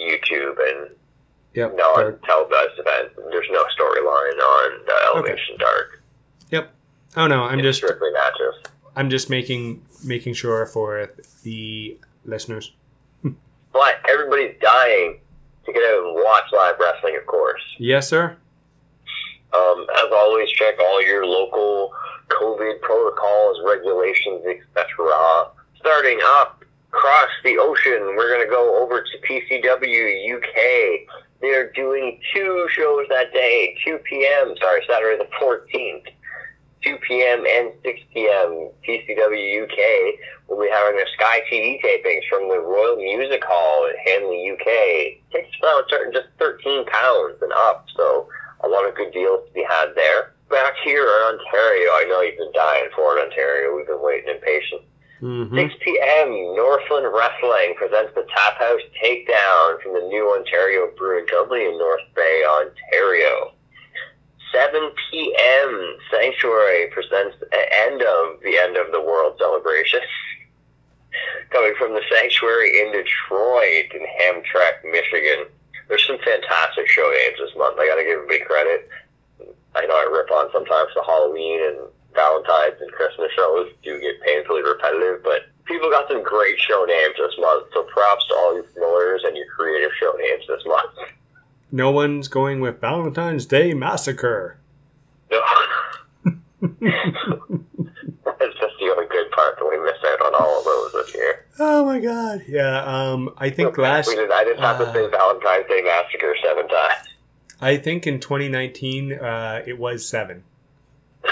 YouTube 0.00 0.56
and 0.68 0.90
Yep. 1.54 1.72
no 1.76 1.94
dark. 1.96 2.24
televised 2.24 2.78
event. 2.78 3.10
There's 3.30 3.46
no 3.50 3.64
storyline 3.76 4.38
on 4.38 4.80
uh, 4.88 5.16
Elevation 5.16 5.56
Dark. 5.58 6.00
Yep. 6.50 6.72
Oh 7.16 7.26
no, 7.26 7.42
I'm 7.42 7.58
it's 7.58 7.66
just 7.66 7.78
strictly 7.78 8.10
matches. 8.12 8.54
I'm 8.94 9.10
just 9.10 9.28
making 9.30 9.82
making 10.04 10.34
sure 10.34 10.64
for 10.66 11.10
the 11.42 11.98
listeners. 12.24 12.72
But 13.72 13.94
everybody's 14.08 14.56
dying 14.60 15.20
to 15.64 15.72
get 15.72 15.80
out 15.82 16.04
and 16.04 16.14
watch 16.16 16.44
live 16.52 16.74
wrestling, 16.80 17.16
of 17.16 17.24
course. 17.26 17.62
Yes, 17.78 18.08
sir. 18.08 18.36
Um, 19.52 19.86
as 19.96 20.10
always, 20.12 20.48
check 20.50 20.74
all 20.80 21.02
your 21.04 21.24
local 21.26 21.92
COVID 22.28 22.80
protocols, 22.80 23.58
regulations, 23.66 24.44
etc. 24.46 25.50
Starting 25.78 26.18
up 26.22 26.59
across 26.92 27.30
the 27.44 27.56
ocean, 27.58 28.16
we're 28.16 28.28
going 28.28 28.44
to 28.44 28.50
go 28.50 28.82
over 28.82 29.02
to 29.02 29.18
PCW 29.26 30.36
UK. 30.36 31.06
They're 31.40 31.70
doing 31.72 32.20
two 32.34 32.66
shows 32.70 33.06
that 33.08 33.32
day, 33.32 33.76
2 33.84 33.98
p.m., 33.98 34.54
sorry, 34.60 34.82
Saturday 34.88 35.18
the 35.18 35.30
14th. 35.40 36.06
2 36.82 36.96
p.m. 37.06 37.44
and 37.46 37.72
6 37.84 38.00
p.m. 38.14 38.70
PCW 38.88 39.64
UK 39.64 39.78
will 40.48 40.60
be 40.60 40.70
having 40.72 40.96
their 40.96 41.06
Sky 41.14 41.40
TV 41.52 41.78
tapings 41.84 42.26
from 42.28 42.48
the 42.48 42.58
Royal 42.58 42.96
Music 42.96 43.42
Hall 43.44 43.86
in 43.86 43.96
Hanley, 44.06 44.50
UK. 44.50 45.20
Tickets 45.30 45.56
now 45.62 45.82
starting 45.86 46.12
just 46.12 46.28
13 46.38 46.86
pounds 46.86 47.36
and 47.42 47.52
up, 47.52 47.84
so 47.94 48.28
a 48.64 48.68
lot 48.68 48.88
of 48.88 48.94
good 48.94 49.12
deals 49.12 49.46
to 49.46 49.52
be 49.52 49.62
had 49.62 49.92
there. 49.94 50.32
Back 50.48 50.72
here 50.82 51.04
in 51.04 51.36
Ontario, 51.36 51.90
I 52.00 52.06
know 52.08 52.22
you've 52.22 52.38
been 52.38 52.52
dying 52.54 52.88
for 52.96 53.18
it, 53.18 53.28
Ontario. 53.28 53.76
We've 53.76 53.86
been 53.86 54.02
waiting 54.02 54.34
impatient. 54.34 54.82
Hmm 55.20 55.54
6 55.54 55.74
p.m. 55.84 56.28
Northland 56.56 57.06
Wrestling 57.12 57.74
presents 57.76 58.14
the 58.14 58.26
Tap 58.34 58.58
House 58.58 58.80
Takedown 59.02 59.80
from 59.82 59.92
the 59.92 60.08
new 60.08 60.34
Ontario 60.34 60.90
Brewing 60.96 61.26
Company 61.26 61.66
in 61.66 61.78
North 61.78 62.00
Bay, 62.16 62.42
Ontario. 62.48 63.52
7 64.52 64.90
p.m. 65.10 65.96
Sanctuary 66.10 66.88
presents 66.90 67.36
the 67.38 67.62
end 67.86 68.02
of 68.02 68.40
the 68.42 68.56
end 68.56 68.76
of 68.76 68.90
the 68.92 69.00
world 69.00 69.36
celebration. 69.38 70.00
Coming 71.50 71.74
from 71.78 71.92
the 71.92 72.02
Sanctuary 72.10 72.80
in 72.80 72.92
Detroit 72.92 73.92
in 73.92 74.00
Hamtramck, 74.00 74.90
Michigan. 74.90 75.46
There's 75.88 76.06
some 76.06 76.18
fantastic 76.18 76.88
show 76.88 77.10
names 77.10 77.38
this 77.38 77.56
month. 77.56 77.78
I 77.78 77.86
gotta 77.86 78.04
give 78.04 78.18
them 78.18 78.28
big 78.28 78.44
credit. 78.44 78.88
I 79.74 79.86
know 79.86 79.94
I 79.94 80.08
rip 80.10 80.30
on 80.30 80.50
sometimes 80.52 80.90
the 80.94 81.02
Halloween 81.02 81.60
and 81.62 81.78
Valentine's 82.14 82.80
and 82.80 82.90
Christmas 82.92 83.30
shows 83.36 83.70
do 83.82 84.00
get 84.00 84.20
painfully 84.22 84.62
repetitive, 84.62 85.22
but 85.22 85.46
people 85.64 85.90
got 85.90 86.08
some 86.08 86.22
great 86.22 86.58
show 86.58 86.84
names 86.84 87.14
this 87.16 87.34
month. 87.38 87.66
So 87.72 87.82
props 87.84 88.26
to 88.28 88.34
all 88.34 88.56
you 88.56 88.62
promoters 88.74 89.22
and 89.24 89.36
your 89.36 89.46
creative 89.54 89.90
show 89.98 90.12
names 90.18 90.44
this 90.48 90.62
month. 90.66 91.10
No 91.72 91.90
one's 91.90 92.28
going 92.28 92.60
with 92.60 92.80
Valentine's 92.80 93.46
Day 93.46 93.74
Massacre. 93.74 94.58
No. 95.30 95.40
That's 96.60 98.54
just 98.58 98.74
the 98.80 98.90
only 98.90 99.06
good 99.08 99.30
part 99.30 99.56
that 99.58 99.66
we 99.68 99.78
missed 99.78 100.04
out 100.04 100.20
on 100.20 100.34
all 100.34 100.58
of 100.58 100.64
those 100.64 100.92
this 100.92 101.14
year. 101.14 101.46
Oh 101.58 101.84
my 101.84 102.00
god. 102.00 102.42
Yeah, 102.48 102.82
um 102.84 103.32
I 103.38 103.50
think 103.50 103.78
last 103.78 104.08
we 104.08 104.16
did, 104.16 104.30
I 104.30 104.44
didn't 104.44 104.60
have 104.60 104.78
to 104.78 104.86
uh, 104.86 104.92
say 104.92 105.08
Valentine's 105.10 105.66
Day 105.68 105.82
Massacre 105.82 106.34
seven 106.44 106.68
times. 106.68 107.08
I 107.60 107.76
think 107.76 108.06
in 108.06 108.18
2019 108.18 109.12
uh 109.12 109.62
it 109.66 109.78
was 109.78 110.06
7. 110.08 110.42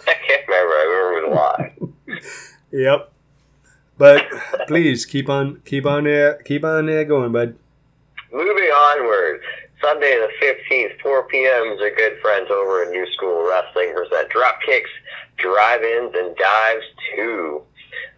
I 0.08 0.14
can't 0.26 0.48
remember. 0.48 0.72
I 0.72 0.84
remember 0.84 1.18
it 1.18 1.28
was 1.28 1.92
live. 2.08 2.22
Yep. 2.72 3.12
But 3.98 4.26
please 4.66 5.06
keep 5.06 5.28
on 5.28 5.60
keep 5.64 5.86
on 5.86 6.04
there 6.04 6.34
keep 6.42 6.64
on 6.64 6.86
there 6.86 7.04
going, 7.04 7.32
bud. 7.32 7.56
Moving 8.32 8.64
onward, 8.64 9.42
Sunday 9.80 10.14
the 10.14 10.46
15th, 10.70 11.00
4 11.02 11.28
p.m. 11.28 11.72
is 11.72 11.80
our 11.80 11.94
good 11.94 12.18
friends 12.22 12.50
over 12.50 12.84
at 12.84 12.90
New 12.90 13.06
School 13.12 13.46
Wrestling 13.46 13.92
present 13.94 14.30
Drop 14.30 14.58
Kicks, 14.64 14.88
Drive-Ins, 15.36 16.14
and 16.14 16.34
Dives 16.36 16.86
too. 17.14 17.62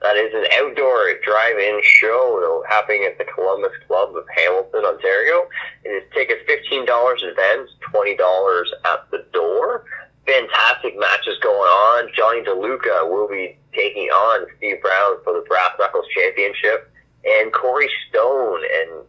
That 0.03 0.17
is 0.17 0.33
an 0.35 0.45
outdoor 0.61 1.15
drive-in 1.25 1.81
show 1.83 2.63
happening 2.69 3.09
at 3.11 3.19
the 3.19 3.25
Columbus 3.25 3.73
Club 3.89 4.15
of 4.15 4.25
Hamilton, 4.37 4.85
Ontario. 4.85 5.49
It 5.85 5.89
is 5.89 6.05
tickets 6.13 6.43
$15 6.49 6.85
advance, 7.31 7.71
$20 7.93 8.65
at 8.85 9.11
the 9.11 9.25
door. 9.33 9.85
Fantastic 10.27 10.99
matches 10.99 11.37
going 11.43 11.57
on. 11.57 12.11
Johnny 12.17 12.41
DeLuca 12.43 13.11
will 13.11 13.29
be 13.29 13.59
taking 13.75 14.09
on 14.09 14.47
Steve 14.57 14.81
Brown 14.81 15.17
for 15.23 15.35
the 15.35 15.45
Brass 15.47 15.73
Knuckles 15.79 16.07
Championship. 16.15 16.91
And 17.25 17.53
Corey 17.53 17.89
Stone 18.09 18.61
and 18.63 19.05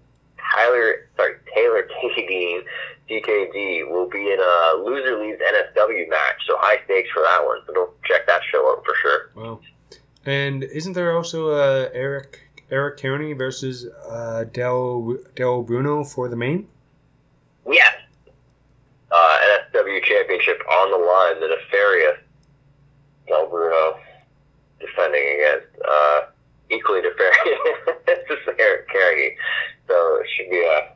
Tyler, 0.54 1.08
sorry, 1.16 1.36
Taylor 1.54 1.88
Cadine, 2.04 2.64
DKD, 3.10 3.90
will 3.90 4.10
be 4.10 4.32
in 4.32 4.40
a 4.40 4.84
loser 4.84 5.22
leaves 5.22 5.40
NSW 5.42 6.10
match. 6.10 6.42
So 6.48 6.58
high 6.60 6.84
stakes 6.86 7.10
for 7.14 7.22
that 7.22 7.46
one. 7.46 7.60
So 7.68 7.74
don't 7.74 8.04
check 8.04 8.26
that 8.28 8.42
show 8.52 8.72
out 8.72 8.84
for 8.86 8.96
sure. 9.02 9.32
Wow. 9.36 9.60
And 10.26 10.64
isn't 10.64 10.94
there 10.94 11.16
also 11.16 11.52
uh, 11.52 11.90
Eric 11.94 12.42
Eric 12.72 13.00
Kearney 13.00 13.34
versus 13.34 13.88
uh, 14.10 14.46
Del 14.46 15.18
Del 15.36 15.62
Bruno 15.62 16.04
for 16.04 16.28
the 16.28 16.36
main? 16.36 16.68
Yes. 17.70 17.94
Uh, 19.16 19.38
NSW 19.74 20.04
Championship 20.04 20.62
on 20.70 20.92
the 20.92 20.98
line. 20.98 21.40
The 21.40 21.56
nefarious 21.56 22.18
Del 23.28 23.48
Bruno 23.50 23.98
defending 24.80 25.24
against 25.36 25.68
uh, 25.88 26.22
equally 26.70 27.02
nefarious 27.02 28.58
Eric 28.60 28.90
Kearney. 28.90 29.38
So 29.88 30.20
it 30.22 30.28
should 30.36 30.50
be 30.50 30.64
a 30.64 30.96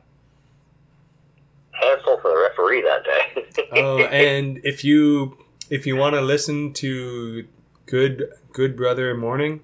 handful 1.72 2.20
for 2.20 2.30
the 2.30 2.48
referee 2.48 2.82
that 2.82 3.04
day. 3.04 3.64
oh, 3.72 3.98
and 4.00 4.60
if 4.64 4.84
you 4.84 5.38
if 5.70 5.86
you 5.86 5.96
want 5.96 6.14
to 6.14 6.20
listen 6.20 6.72
to 6.74 7.46
good 7.86 8.30
good 8.52 8.76
brother 8.76 9.14
morning, 9.14 9.60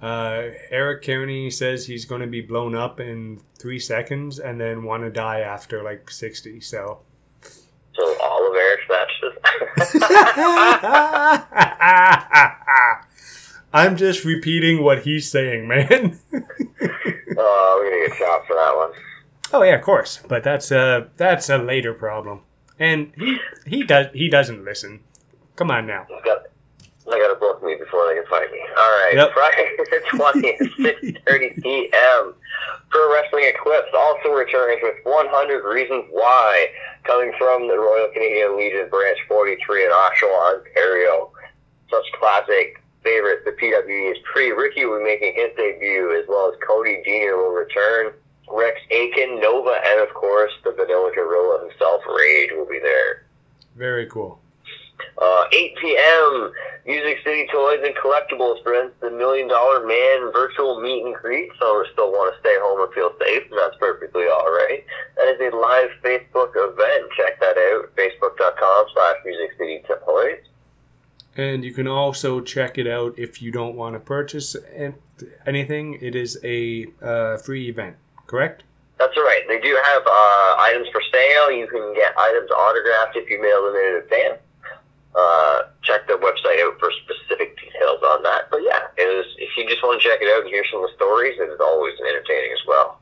uh, 0.00 0.48
Eric 0.70 1.04
Kearney 1.04 1.50
says 1.50 1.86
he's 1.86 2.04
going 2.04 2.20
to 2.20 2.26
be 2.26 2.40
blown 2.40 2.74
up 2.74 3.00
in 3.00 3.40
three 3.58 3.78
seconds 3.78 4.38
and 4.38 4.60
then 4.60 4.84
want 4.84 5.02
to 5.02 5.10
die 5.10 5.40
after 5.40 5.82
like 5.82 6.10
sixty. 6.10 6.60
So. 6.60 7.00
So 7.94 8.16
all 8.22 8.50
of 8.50 8.56
Eric's 8.56 8.84
matches. 8.88 10.01
I'm 13.74 13.96
just 13.96 14.24
repeating 14.24 14.82
what 14.82 15.02
he's 15.02 15.30
saying, 15.30 15.66
man. 15.66 16.18
oh, 16.34 17.78
we're 17.80 17.90
gonna 17.90 18.08
get 18.08 18.16
shot 18.16 18.46
for 18.46 18.54
that 18.54 18.76
one. 18.76 18.92
Oh 19.52 19.62
yeah, 19.62 19.74
of 19.74 19.82
course, 19.82 20.20
but 20.28 20.44
that's 20.44 20.70
a 20.70 21.08
that's 21.16 21.48
a 21.48 21.58
later 21.58 21.94
problem, 21.94 22.42
and 22.78 23.12
he 23.16 23.38
he 23.66 23.82
does 23.82 24.06
he 24.12 24.28
doesn't 24.28 24.64
listen. 24.64 25.00
Come 25.56 25.70
on 25.70 25.86
now. 25.86 26.06
I 26.10 26.24
got, 26.24 26.41
I 27.08 27.18
got 27.18 27.34
to 27.34 27.38
book 27.40 27.62
me 27.62 27.74
before 27.74 28.06
they 28.08 28.14
can 28.14 28.26
find 28.30 28.50
me. 28.52 28.60
All 28.78 28.90
right, 29.02 29.12
Yep. 29.14 29.32
Friday 29.34 29.68
the 29.78 30.00
twentieth, 30.16 30.72
six 30.80 31.18
thirty 31.26 31.50
p.m. 31.60 32.34
Pro 32.90 33.12
Wrestling 33.12 33.44
Eclipse 33.48 33.88
also 33.96 34.30
returns 34.30 34.78
with 34.82 34.94
100 35.04 35.64
Reasons 35.64 36.04
Why, 36.10 36.68
coming 37.04 37.32
from 37.38 37.66
the 37.66 37.76
Royal 37.78 38.08
Canadian 38.12 38.56
Legion 38.56 38.88
Branch 38.90 39.18
43 39.26 39.84
in 39.86 39.90
Oshawa, 39.90 40.58
Ontario. 40.60 41.32
Such 41.90 42.04
classic 42.20 42.82
favorites. 43.02 43.42
The 43.44 43.52
PWE's 43.52 44.18
Pre 44.30 44.52
Ricky 44.52 44.84
will 44.84 44.98
be 44.98 45.04
making 45.04 45.34
his 45.34 45.50
debut, 45.56 46.16
as 46.20 46.26
well 46.28 46.52
as 46.52 46.58
Cody 46.66 47.02
Jr. 47.04 47.36
will 47.36 47.52
return. 47.52 48.12
Rex 48.50 48.78
Aiken, 48.90 49.40
Nova, 49.40 49.74
and 49.86 50.00
of 50.06 50.12
course 50.14 50.52
the 50.64 50.72
Vanilla 50.72 51.10
Gorilla 51.14 51.66
himself, 51.68 52.02
Rage, 52.06 52.50
will 52.54 52.66
be 52.68 52.78
there. 52.78 53.24
Very 53.76 54.06
cool. 54.06 54.38
Uh, 55.20 55.44
8 55.52 55.76
p.m. 55.80 56.52
Music 56.86 57.18
City 57.24 57.46
Toys 57.52 57.80
and 57.84 57.94
Collectibles 57.94 58.62
presents 58.64 58.94
the 59.00 59.10
Million 59.10 59.48
Dollar 59.48 59.86
Man 59.86 60.32
virtual 60.32 60.80
meet 60.80 61.04
and 61.04 61.14
greet. 61.14 61.50
So 61.58 61.84
still 61.92 62.10
want 62.10 62.34
to 62.34 62.40
stay 62.40 62.56
home 62.60 62.80
and 62.82 62.92
feel 62.94 63.12
safe, 63.20 63.44
and 63.50 63.58
that's 63.58 63.76
perfectly 63.78 64.24
all 64.24 64.50
right. 64.50 64.84
That 65.16 65.28
is 65.28 65.40
a 65.40 65.56
live 65.56 65.90
Facebook 66.02 66.52
event. 66.56 67.12
Check 67.16 67.38
that 67.40 67.56
out. 67.56 67.94
Facebook.com 67.96 68.86
slash 68.94 69.16
Music 69.24 69.50
City 69.58 69.82
Toys. 69.86 70.40
And 71.36 71.64
you 71.64 71.72
can 71.72 71.88
also 71.88 72.40
check 72.40 72.76
it 72.76 72.86
out 72.86 73.18
if 73.18 73.40
you 73.40 73.50
don't 73.50 73.74
want 73.74 73.94
to 73.94 74.00
purchase 74.00 74.54
anything. 75.46 75.98
It 76.00 76.14
is 76.14 76.38
a 76.44 76.86
uh, 77.00 77.38
free 77.38 77.68
event, 77.68 77.96
correct? 78.26 78.64
That's 78.98 79.16
all 79.16 79.24
right. 79.24 79.42
They 79.48 79.58
do 79.60 79.78
have 79.82 80.02
uh, 80.06 80.54
items 80.60 80.88
for 80.92 81.00
sale. 81.10 81.50
You 81.50 81.66
can 81.66 81.94
get 81.94 82.16
items 82.18 82.50
autographed 82.50 83.16
if 83.16 83.30
you 83.30 83.40
mail 83.40 83.64
them 83.64 83.74
in 83.74 84.02
advance. 84.04 84.42
Uh, 85.14 85.68
check 85.82 86.06
the 86.06 86.14
website 86.14 86.56
out 86.64 86.78
for 86.80 86.90
specific 87.04 87.58
details 87.60 88.00
on 88.00 88.22
that. 88.22 88.48
But 88.50 88.62
yeah, 88.64 88.88
it 88.96 89.04
is, 89.04 89.26
if 89.36 89.50
you 89.56 89.68
just 89.68 89.82
want 89.82 90.00
to 90.00 90.08
check 90.08 90.20
it 90.22 90.28
out 90.32 90.42
and 90.42 90.48
hear 90.48 90.64
some 90.70 90.82
of 90.82 90.88
the 90.88 90.96
stories, 90.96 91.36
it 91.38 91.52
is 91.52 91.60
always 91.60 91.94
entertaining 92.00 92.52
as 92.52 92.64
well. 92.66 92.98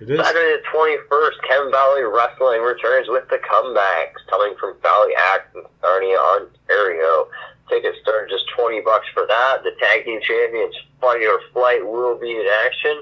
It 0.00 0.10
is. 0.10 0.20
Saturday 0.20 0.60
the 0.60 0.64
21st, 0.68 1.36
Chem 1.48 1.70
Valley 1.72 2.04
Wrestling 2.04 2.60
returns 2.60 3.08
with 3.08 3.24
the 3.32 3.40
comebacks 3.40 4.20
coming 4.28 4.54
from 4.60 4.76
Valley 4.82 5.16
Act 5.32 5.56
in 5.56 5.62
Sarnia, 5.80 6.18
Ontario. 6.36 7.28
Tickets 7.68 7.96
start 8.02 8.28
just 8.28 8.44
20 8.54 8.82
bucks 8.82 9.06
for 9.14 9.26
that. 9.26 9.64
The 9.64 9.72
Tag 9.80 10.04
Team 10.04 10.20
Champions 10.20 10.76
Fight 11.00 11.24
or 11.24 11.40
Flight 11.52 11.84
will 11.84 12.18
be 12.18 12.30
in 12.30 12.46
action. 12.64 13.00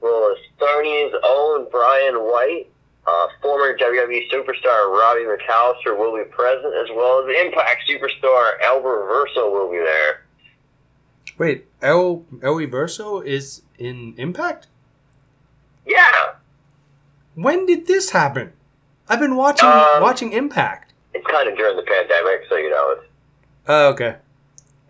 Well, 0.00 0.34
Sarnia's 0.58 1.14
own 1.22 1.68
Brian 1.70 2.16
White, 2.16 2.72
uh, 3.10 3.28
former 3.42 3.76
WWE 3.76 4.30
superstar 4.30 4.90
Robbie 4.90 5.24
McAllister 5.26 5.96
will 5.98 6.16
be 6.16 6.24
present, 6.30 6.74
as 6.74 6.88
well 6.94 7.20
as 7.28 7.34
Impact 7.46 7.82
superstar 7.88 8.52
El 8.62 8.80
Verso 8.82 9.50
will 9.50 9.70
be 9.70 9.78
there. 9.78 10.22
Wait, 11.38 11.66
El 11.82 12.24
El 12.42 12.66
Verso 12.66 13.20
is 13.20 13.62
in 13.78 14.14
Impact. 14.18 14.66
Yeah, 15.86 16.34
When 17.34 17.66
did 17.66 17.86
this 17.86 18.10
happen? 18.10 18.52
I've 19.08 19.18
been 19.20 19.34
watching 19.36 19.68
Um, 19.68 20.02
watching 20.02 20.32
Impact. 20.32 20.92
it's 21.14 21.26
kind 21.26 21.48
of 21.48 21.56
during 21.56 21.76
the 21.76 21.82
pandemic, 21.82 22.42
so 22.48 22.56
you 22.56 22.70
know 22.70 22.90
it's 22.92 23.06
Oh, 23.66 23.88
okay. 23.90 24.16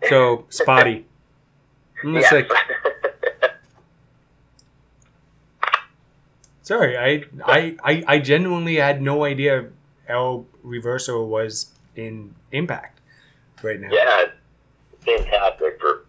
So 0.09 0.45
spotty. 0.49 1.05
Yeah. 2.03 2.27
like, 2.31 2.49
sorry, 6.61 6.97
I, 6.97 7.23
I 7.45 7.75
I 7.83 8.03
I 8.07 8.19
genuinely 8.19 8.75
had 8.75 9.01
no 9.01 9.23
idea 9.23 9.65
El 10.07 10.45
Reverso 10.65 11.25
was 11.27 11.71
in 11.95 12.35
Impact 12.51 12.99
right 13.63 13.79
now. 13.79 13.89
yeah, 13.91 14.25
fantastic 15.05 15.79
for 15.79 16.05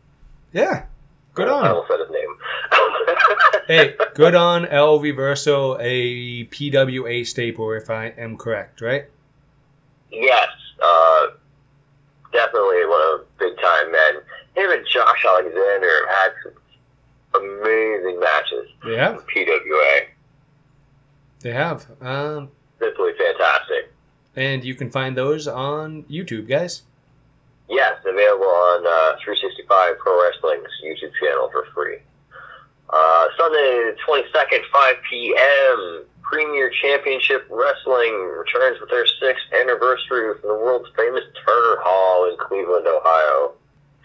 Yeah. 0.52 0.86
Good 1.34 1.48
I 1.48 1.52
on. 1.52 1.66
almost 1.66 1.88
said 1.88 2.00
his 2.00 2.10
name. 2.10 2.36
Hey, 3.68 3.94
good 4.14 4.34
on 4.34 4.66
El 4.66 4.98
Reverso, 4.98 5.78
a 5.80 6.44
PWA 6.46 7.24
staple, 7.26 7.72
if 7.72 7.88
I 7.90 8.06
am 8.18 8.36
correct, 8.36 8.80
right? 8.80 9.04
yes, 10.10 10.48
uh, 10.82 11.26
definitely 12.32 12.84
one 12.84 13.00
of 13.14 13.20
the 13.20 13.26
big 13.38 13.56
time 13.58 13.92
men. 13.92 14.14
Him 14.56 14.70
and 14.72 14.86
Josh 14.92 15.24
Alexander 15.26 16.06
have 16.08 16.16
had 16.16 16.32
some 17.32 17.44
amazing 17.62 18.20
matches 18.20 18.68
Yeah. 18.84 19.16
PWA. 19.34 20.06
They 21.42 21.52
have. 21.52 21.86
Um, 22.00 22.50
Simply 22.80 23.12
fantastic. 23.18 23.92
and 24.36 24.64
you 24.64 24.74
can 24.74 24.90
find 24.90 25.16
those 25.16 25.46
on 25.48 26.04
YouTube, 26.04 26.48
guys. 26.48 26.82
Yes, 27.68 27.94
available 28.04 28.44
on 28.46 28.86
uh, 28.86 29.16
365 29.24 29.98
Pro 29.98 30.22
Wrestling's 30.22 30.68
YouTube 30.84 31.12
channel 31.20 31.48
for 31.50 31.64
free. 31.74 31.98
Uh, 32.90 33.26
Sunday, 33.38 33.92
the 33.92 33.96
22nd, 34.06 34.60
5 34.70 34.94
p.m. 35.08 36.04
Premier 36.22 36.70
Championship 36.82 37.46
Wrestling 37.50 38.12
returns 38.36 38.80
with 38.80 38.90
their 38.90 39.06
sixth 39.06 39.44
anniversary 39.58 40.34
from 40.40 40.48
the 40.48 40.56
world's 40.56 40.88
famous 40.96 41.24
Turner 41.46 41.76
Hall 41.80 42.30
in 42.30 42.36
Cleveland, 42.38 42.86
Ohio. 42.86 43.54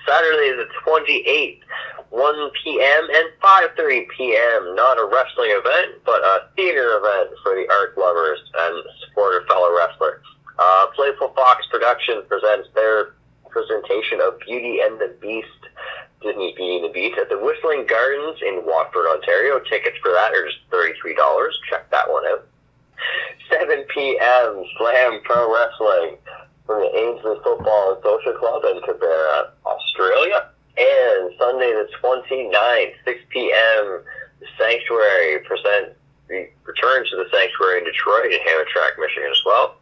Saturday, 0.07 0.55
the 0.55 0.67
28th, 0.85 1.59
1 2.09 2.51
p.m. 2.63 3.03
and 3.11 3.27
5.30 3.43 4.07
p.m. 4.15 4.75
Not 4.75 4.97
a 4.97 5.05
wrestling 5.05 5.51
event, 5.51 6.01
but 6.05 6.23
a 6.23 6.47
theater 6.55 6.97
event 6.97 7.35
for 7.43 7.55
the 7.55 7.67
art 7.69 7.97
lovers 7.97 8.39
and 8.57 8.83
supporter 9.03 9.45
fellow 9.47 9.75
wrestlers. 9.75 10.23
Uh, 10.57 10.87
Playful 10.95 11.33
Fox 11.35 11.67
Productions 11.69 12.23
presents 12.27 12.69
their 12.73 13.15
presentation 13.49 14.21
of 14.21 14.39
Beauty 14.39 14.79
and 14.81 14.99
the 14.99 15.13
Beast, 15.19 15.47
Disney's 16.21 16.55
Beauty 16.55 16.77
and 16.77 16.85
the 16.85 16.93
Beast, 16.93 17.17
at 17.19 17.29
the 17.29 17.37
Whistling 17.37 17.85
Gardens 17.85 18.39
in 18.41 18.63
Watford, 18.65 19.05
Ontario. 19.05 19.59
Tickets 19.69 19.97
for 20.01 20.11
that 20.11 20.31
are 20.33 20.45
just 20.47 20.63
$33. 20.71 21.15
Check 21.69 21.89
that 21.91 22.09
one 22.09 22.25
out. 22.27 22.47
7 23.51 23.85
p.m. 23.93 24.63
Slam 24.77 25.21
Pro 25.23 25.53
Wrestling 25.53 26.17
from 26.65 26.81
the 26.81 26.91
Ainslie 26.97 27.39
Football 27.43 27.95
and 27.95 28.03
Social 28.03 28.33
Club 28.33 28.63
in 28.65 28.81
Canberra, 28.83 29.51
Australia. 29.97 30.49
And 30.77 31.33
Sunday 31.39 31.71
the 31.73 31.87
29th, 32.01 32.93
6 33.05 33.19
p.m., 33.29 34.03
the 34.39 34.45
Sanctuary 34.59 35.39
presents 35.45 35.95
he 36.29 36.45
returns 36.65 37.09
to 37.09 37.15
the 37.15 37.25
Sanctuary 37.31 37.79
in 37.79 37.85
Detroit 37.85 38.25
and 38.25 38.33
Hamtramck, 38.33 38.99
Michigan 38.99 39.29
as 39.31 39.41
well. 39.45 39.75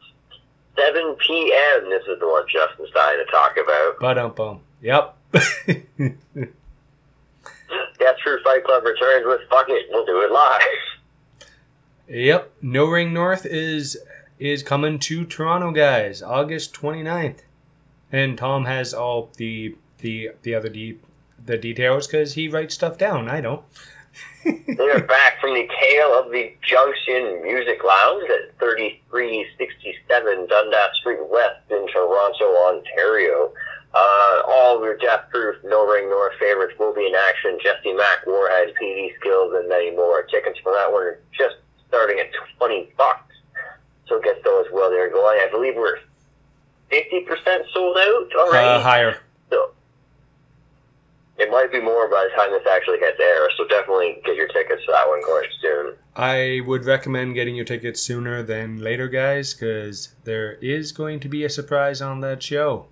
7 0.77 1.15
p.m. 1.27 1.89
This 1.89 2.03
is 2.03 2.19
the 2.19 2.27
one 2.27 2.43
Justin's 2.47 2.91
dying 2.91 3.17
to 3.17 3.31
talk 3.31 3.57
about. 3.57 3.95
But 3.99 4.17
um 4.19 4.31
bum. 4.33 4.59
Yep. 4.81 5.17
Death 7.97 8.17
Proof 8.23 8.41
Fight 8.43 8.63
Club 8.63 8.83
returns 8.85 9.25
with 9.25 9.41
Fuck 9.49 9.65
It, 9.69 9.87
we'll 9.89 10.05
do 10.05 10.21
it 10.21 10.31
live. 10.31 10.61
yep. 12.07 12.53
No 12.61 12.85
Ring 12.85 13.11
North 13.11 13.45
is 13.45 13.97
is 14.37 14.61
coming 14.63 14.99
to 14.99 15.25
Toronto, 15.25 15.71
guys, 15.71 16.21
August 16.21 16.73
29th. 16.73 17.39
And 18.11 18.37
Tom 18.37 18.65
has 18.65 18.93
all 18.93 19.31
the 19.37 19.75
the 20.05 20.29
the 20.43 20.53
other 20.53 20.69
de- 20.69 20.99
the 21.43 21.57
details 21.57 22.07
because 22.07 22.35
he 22.35 22.47
writes 22.47 22.75
stuff 22.75 22.97
down. 22.97 23.27
I 23.27 23.41
don't. 23.41 23.63
we 24.45 24.91
are 24.91 25.01
back 25.01 25.41
from 25.41 25.53
the 25.55 25.67
tail 25.81 26.13
of 26.17 26.31
the 26.31 26.53
Junction 26.61 27.41
Music 27.41 27.83
Lounge 27.83 28.29
at 28.29 28.57
3367 28.59 30.47
Dundas 30.47 30.97
Street 31.01 31.25
West 31.27 31.65
in 31.71 31.85
Toronto, 31.91 32.45
Ontario. 32.69 33.51
Uh, 33.93 34.41
all 34.47 34.77
of 34.77 34.83
your 34.83 34.97
Death 34.97 35.25
Proof, 35.31 35.55
No 35.63 35.87
Ring 35.87 36.09
North 36.09 36.33
favorites 36.39 36.77
will 36.77 36.93
be 36.93 37.07
in 37.07 37.15
action. 37.27 37.57
Jesse 37.63 37.93
Mack, 37.93 38.25
Warhead, 38.27 38.73
PD 38.79 39.17
Skills, 39.19 39.53
and 39.55 39.67
many 39.67 39.91
more. 39.91 40.21
Tickets 40.23 40.59
for 40.61 40.71
that 40.73 40.91
one 40.91 41.01
are 41.01 41.19
just 41.33 41.55
starting 41.87 42.19
at 42.19 42.27
20 42.57 42.93
bucks. 42.97 43.33
So 44.07 44.21
get 44.21 44.43
those 44.43 44.67
while 44.69 44.91
they're 44.91 45.09
going. 45.09 45.39
I 45.41 45.49
believe 45.49 45.75
we're 45.75 45.97
50% 46.91 47.25
sold 47.73 47.97
out 47.97 48.29
already. 48.37 48.67
Uh, 48.67 48.81
higher. 48.81 49.19
So 49.49 49.71
it 51.37 51.51
might 51.51 51.71
be 51.71 51.81
more 51.81 52.09
by 52.09 52.27
the 52.29 52.35
time 52.35 52.51
this 52.51 52.65
actually 52.69 52.99
hits 52.99 53.19
air. 53.19 53.49
So 53.57 53.67
definitely 53.67 54.21
get 54.25 54.35
your 54.35 54.47
tickets 54.47 54.85
to 54.85 54.91
that 54.91 55.07
one 55.07 55.21
going 55.23 55.49
soon. 55.61 55.93
I 56.15 56.61
would 56.65 56.85
recommend 56.85 57.35
getting 57.35 57.55
your 57.55 57.65
tickets 57.65 58.01
sooner 58.01 58.41
than 58.41 58.77
later, 58.77 59.07
guys, 59.09 59.53
because 59.53 60.15
there 60.23 60.53
is 60.53 60.91
going 60.91 61.19
to 61.21 61.29
be 61.29 61.43
a 61.43 61.49
surprise 61.49 62.01
on 62.01 62.21
that 62.21 62.41
show. 62.41 62.87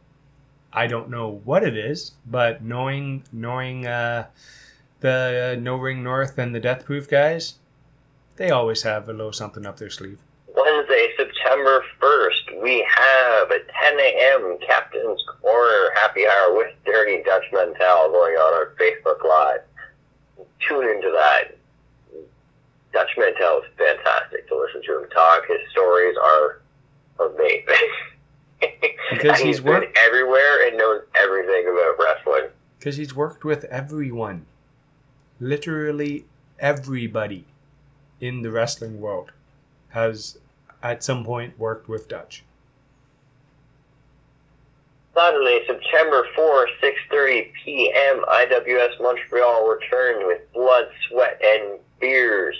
I 0.73 0.87
don't 0.87 1.09
know 1.09 1.41
what 1.43 1.63
it 1.63 1.77
is, 1.77 2.13
but 2.25 2.63
knowing 2.63 3.23
knowing 3.31 3.85
uh, 3.85 4.27
the 4.99 5.53
uh, 5.53 5.61
No 5.61 5.75
Ring 5.75 6.03
North 6.03 6.37
and 6.37 6.53
the 6.53 6.59
Death 6.59 6.83
Proof 6.85 7.07
guys, 7.07 7.55
they 8.37 8.49
always 8.49 8.81
have 8.81 9.07
a 9.07 9.13
little 9.13 9.31
something 9.31 9.65
up 9.65 9.77
their 9.77 9.91
sleeve. 9.91 10.19
September 11.53 11.83
1st, 12.01 12.63
we 12.63 12.79
have 12.97 13.51
at 13.51 13.67
10 13.83 13.99
a.m. 13.99 14.57
Captain's 14.65 15.21
Corner 15.41 15.89
Happy 15.95 16.25
Hour 16.25 16.57
with 16.57 16.73
Dirty 16.83 17.21
Dutch 17.23 17.43
Mantel 17.53 18.09
going 18.09 18.33
on 18.35 18.53
on 18.53 18.75
Facebook 18.75 19.23
Live. 19.23 19.61
Tune 20.67 20.89
into 20.89 21.11
that. 21.11 21.55
Dutch 22.91 23.09
Mantel 23.17 23.59
is 23.59 23.65
fantastic 23.77 24.47
to 24.47 24.57
listen 24.57 24.81
to 24.83 25.03
him 25.03 25.09
talk. 25.11 25.43
His 25.47 25.59
stories 25.71 26.15
are 26.17 26.61
amazing. 27.19 27.89
Because 29.11 29.39
he's 29.41 29.59
been 29.59 29.73
worked- 29.73 29.97
everywhere 29.97 30.67
and 30.67 30.77
knows 30.77 31.01
everything 31.15 31.67
about 31.67 31.95
wrestling. 31.99 32.49
Because 32.79 32.95
he's 32.95 33.13
worked 33.13 33.43
with 33.43 33.65
everyone. 33.65 34.45
Literally 35.41 36.23
everybody 36.59 37.43
in 38.21 38.41
the 38.41 38.49
wrestling 38.51 39.01
world 39.01 39.33
has 39.89 40.37
at 40.83 41.03
some 41.03 41.23
point 41.23 41.57
worked 41.57 41.87
with 41.87 42.07
Dutch. 42.07 42.43
Saturday, 45.15 45.61
September 45.67 46.25
4, 46.35 46.67
6.30 46.83 47.51
p.m., 47.63 48.23
IWS 48.27 48.99
Montreal 48.99 49.69
returned 49.69 50.25
with 50.25 50.41
Blood, 50.53 50.85
Sweat, 51.07 51.39
and 51.43 51.79
Beers. 51.99 52.55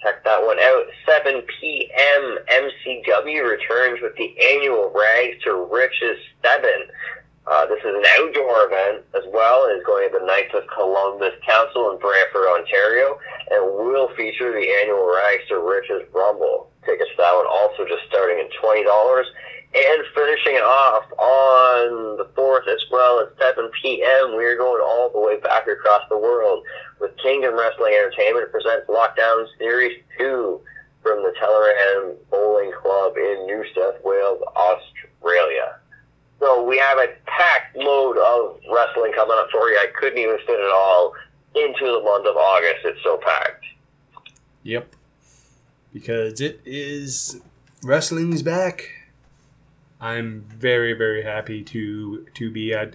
Check 0.00 0.24
that 0.24 0.40
one 0.42 0.58
out. 0.60 0.84
7 1.04 1.42
p.m., 1.60 2.38
MCW 2.48 3.50
returns 3.50 4.00
with 4.00 4.14
the 4.16 4.34
annual 4.40 4.92
Rags 4.94 5.42
to 5.42 5.68
Riches 5.70 6.18
7. 6.42 6.70
Uh, 7.46 7.66
this 7.66 7.80
is 7.80 7.94
an 7.96 8.04
outdoor 8.20 8.68
event 8.68 9.02
as 9.16 9.24
well. 9.32 9.66
It's 9.72 9.84
going 9.84 10.06
to 10.12 10.18
the 10.18 10.26
Knights 10.26 10.54
of 10.54 10.68
Columbus 10.68 11.34
Council 11.46 11.90
in 11.90 11.98
Brantford, 11.98 12.46
Ontario, 12.46 13.18
and 13.50 13.64
will 13.74 14.08
feature 14.14 14.52
the 14.52 14.68
annual 14.82 15.08
Rags 15.08 15.48
to 15.48 15.58
Riches 15.58 16.04
Rumble. 16.12 16.70
Tickets 16.84 17.10
for 17.16 17.22
that 17.22 17.34
one 17.34 17.48
also 17.48 17.88
just 17.88 18.04
starting 18.08 18.38
at 18.38 18.52
$20. 18.62 18.84
And 19.72 20.02
finishing 20.14 20.58
it 20.58 20.66
off 20.66 21.06
on 21.16 22.18
the 22.18 22.28
4th 22.36 22.68
as 22.68 22.82
well 22.90 23.20
at 23.20 23.38
7 23.38 23.70
p.m., 23.82 24.34
we're 24.36 24.58
going 24.58 24.82
all 24.82 25.10
the 25.10 25.20
way 25.20 25.38
back 25.40 25.66
across 25.66 26.02
the 26.10 26.18
world 26.18 26.64
with 27.00 27.16
Kingdom 27.22 27.54
Wrestling 27.54 27.94
Entertainment 27.94 28.50
presents 28.50 28.86
Lockdown 28.88 29.46
Series 29.58 30.02
2 30.18 30.60
from 31.02 31.22
the 31.22 31.32
Teleran 31.40 32.16
Bowling 32.30 32.72
Club 32.82 33.16
in 33.16 33.46
New 33.46 33.64
South 33.74 33.96
Wales, 34.04 34.42
Australia. 34.54 35.79
So 36.40 36.64
we 36.64 36.78
have 36.78 36.98
a 36.98 37.08
packed 37.26 37.76
load 37.76 38.16
of 38.16 38.60
wrestling 38.72 39.12
coming 39.14 39.36
up 39.38 39.48
for 39.50 39.68
you. 39.68 39.76
I 39.76 39.88
couldn't 39.98 40.18
even 40.18 40.38
fit 40.38 40.58
it 40.58 40.70
all 40.72 41.12
into 41.54 41.84
the 41.84 42.00
month 42.02 42.26
of 42.26 42.36
August. 42.36 42.84
It's 42.84 43.02
so 43.04 43.18
packed. 43.18 43.64
Yep. 44.62 44.94
Because 45.92 46.40
it 46.40 46.60
is 46.64 47.40
wrestling's 47.82 48.42
back. 48.42 48.90
I'm 50.00 50.46
very 50.48 50.94
very 50.94 51.22
happy 51.22 51.62
to 51.62 52.26
to 52.34 52.50
be 52.50 52.74
uh, 52.74 52.86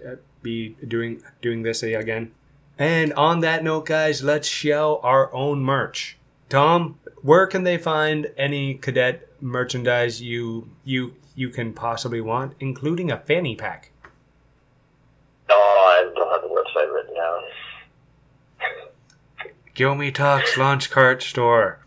be 0.41 0.75
doing 0.87 1.21
doing 1.41 1.61
this 1.61 1.83
again. 1.83 2.31
And 2.79 3.13
on 3.13 3.39
that 3.41 3.63
note, 3.63 3.85
guys, 3.85 4.23
let's 4.23 4.47
show 4.47 4.99
our 5.03 5.33
own 5.33 5.63
merch. 5.63 6.17
Tom, 6.49 6.99
where 7.21 7.47
can 7.47 7.63
they 7.63 7.77
find 7.77 8.31
any 8.37 8.73
cadet 8.75 9.27
merchandise 9.41 10.21
you 10.21 10.69
you 10.83 11.13
you 11.35 11.49
can 11.49 11.73
possibly 11.73 12.21
want, 12.21 12.53
including 12.59 13.11
a 13.11 13.17
fanny 13.17 13.55
pack? 13.55 13.91
Oh, 15.49 15.53
I 15.53 16.11
don't 16.15 16.31
have 16.31 16.41
the 16.41 16.47
website 16.47 16.93
written 16.93 17.13
down. 17.13 17.43
Gilmy 19.75 20.13
Talks 20.13 20.57
Launch 20.57 20.89
Cart 20.89 21.21
Store. 21.21 21.79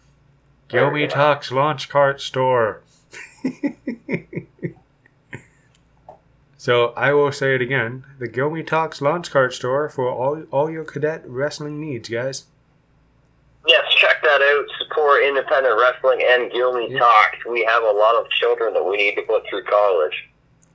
Gilmy 0.68 1.08
Talks 1.08 1.50
Launch 1.50 1.88
Cart 1.88 2.20
Store. 2.20 2.82
so 6.58 6.88
I 6.88 7.12
will 7.12 7.32
say 7.32 7.54
it 7.54 7.62
again: 7.62 8.04
the 8.18 8.28
Gilmy 8.28 8.66
Talks 8.66 9.00
Launch 9.00 9.30
Cart 9.30 9.54
Store 9.54 9.88
for 9.88 10.10
all 10.10 10.42
all 10.50 10.68
your 10.70 10.84
cadet 10.84 11.22
wrestling 11.26 11.80
needs, 11.80 12.10
guys. 12.10 12.44
Check 13.98 14.22
that 14.22 14.40
out. 14.40 14.64
Support 14.86 15.22
independent 15.24 15.78
wrestling 15.80 16.22
and 16.24 16.50
Gilmy 16.52 16.90
Yeah. 16.90 17.00
Talks. 17.00 17.44
We 17.48 17.64
have 17.68 17.82
a 17.82 17.90
lot 17.90 18.14
of 18.16 18.30
children 18.30 18.72
that 18.74 18.84
we 18.84 18.96
need 18.96 19.14
to 19.16 19.22
put 19.22 19.42
through 19.48 19.64
college. 19.64 20.28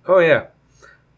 Oh 0.07 0.19
yeah, 0.19 0.47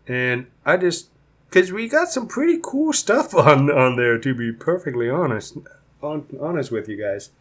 and 0.07 0.45
I 0.65 0.77
just 0.77 1.09
because 1.49 1.71
we 1.71 1.87
got 1.87 2.09
some 2.09 2.27
pretty 2.27 2.59
cool 2.61 2.93
stuff 2.93 3.33
on 3.35 3.71
on 3.71 3.95
there. 3.95 4.17
To 4.19 4.33
be 4.35 4.51
perfectly 4.51 5.09
honest, 5.09 5.57
on, 6.01 6.25
honest 6.39 6.71
with 6.71 6.87
you 6.87 6.97
guys, 7.01 7.31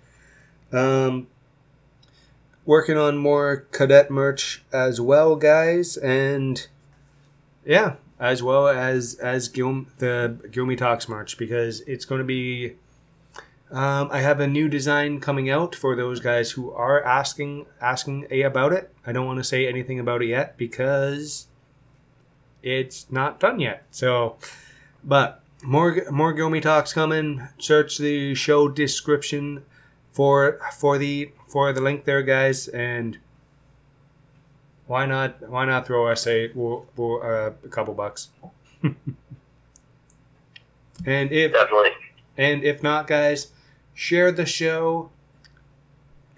um, 0.72 1.26
working 2.64 2.96
on 2.96 3.18
more 3.18 3.66
cadet 3.70 4.10
merch 4.10 4.62
as 4.72 5.00
well, 5.00 5.36
guys, 5.36 5.98
and 5.98 6.66
yeah, 7.66 7.96
as 8.18 8.42
well 8.42 8.66
as 8.68 9.16
as 9.16 9.48
Gil, 9.48 9.84
the 9.98 10.38
Gilmy 10.48 10.78
Talks 10.78 11.08
merch 11.08 11.36
because 11.36 11.80
it's 11.82 12.04
going 12.06 12.20
to 12.20 12.24
be. 12.24 12.76
Um, 13.70 14.08
I 14.12 14.20
have 14.20 14.40
a 14.40 14.46
new 14.46 14.68
design 14.68 15.20
coming 15.20 15.50
out 15.50 15.74
for 15.74 15.96
those 15.96 16.20
guys 16.20 16.52
who 16.52 16.70
are 16.72 17.02
asking 17.02 17.66
asking 17.80 18.26
a 18.30 18.42
about 18.42 18.72
it. 18.72 18.92
I 19.06 19.12
don't 19.12 19.26
want 19.26 19.38
to 19.38 19.44
say 19.44 19.66
anything 19.66 19.98
about 19.98 20.22
it 20.22 20.28
yet 20.28 20.56
because 20.56 21.48
it's 22.62 23.10
not 23.10 23.40
done 23.40 23.60
yet. 23.60 23.84
So, 23.90 24.36
but 25.02 25.42
more 25.62 26.04
more 26.10 26.34
Gomi 26.34 26.62
talks 26.62 26.92
coming. 26.92 27.48
Search 27.58 27.98
the 27.98 28.34
show 28.34 28.68
description 28.68 29.64
for 30.10 30.60
for 30.76 30.98
the 30.98 31.32
for 31.48 31.72
the 31.72 31.80
link 31.80 32.04
there, 32.04 32.22
guys, 32.22 32.68
and 32.68 33.18
why 34.86 35.06
not 35.06 35.48
why 35.48 35.64
not 35.64 35.86
throw 35.86 36.06
us 36.06 36.26
a 36.26 36.50
uh, 36.52 37.50
a 37.64 37.68
couple 37.70 37.94
bucks. 37.94 38.28
and 38.82 38.96
if 41.32 41.52
Definitely. 41.52 41.90
And 42.36 42.64
if 42.64 42.82
not, 42.82 43.06
guys, 43.06 43.52
share 43.94 44.32
the 44.32 44.46
show, 44.46 45.10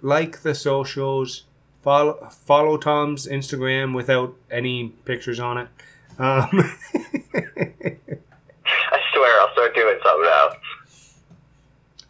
like 0.03 0.43
the 0.43 0.55
socials, 0.55 1.45
follow 1.83 2.29
follow 2.31 2.77
Tom's 2.77 3.27
Instagram 3.27 3.95
without 3.95 4.35
any 4.51 4.89
pictures 5.05 5.41
on 5.41 5.59
it. 5.59 5.69
Um, 6.19 6.49
I 6.95 7.99
swear, 9.13 9.41
I'll 9.41 9.53
start 9.53 9.75
doing 9.75 9.99
something 10.03 10.25
now. 10.25 10.49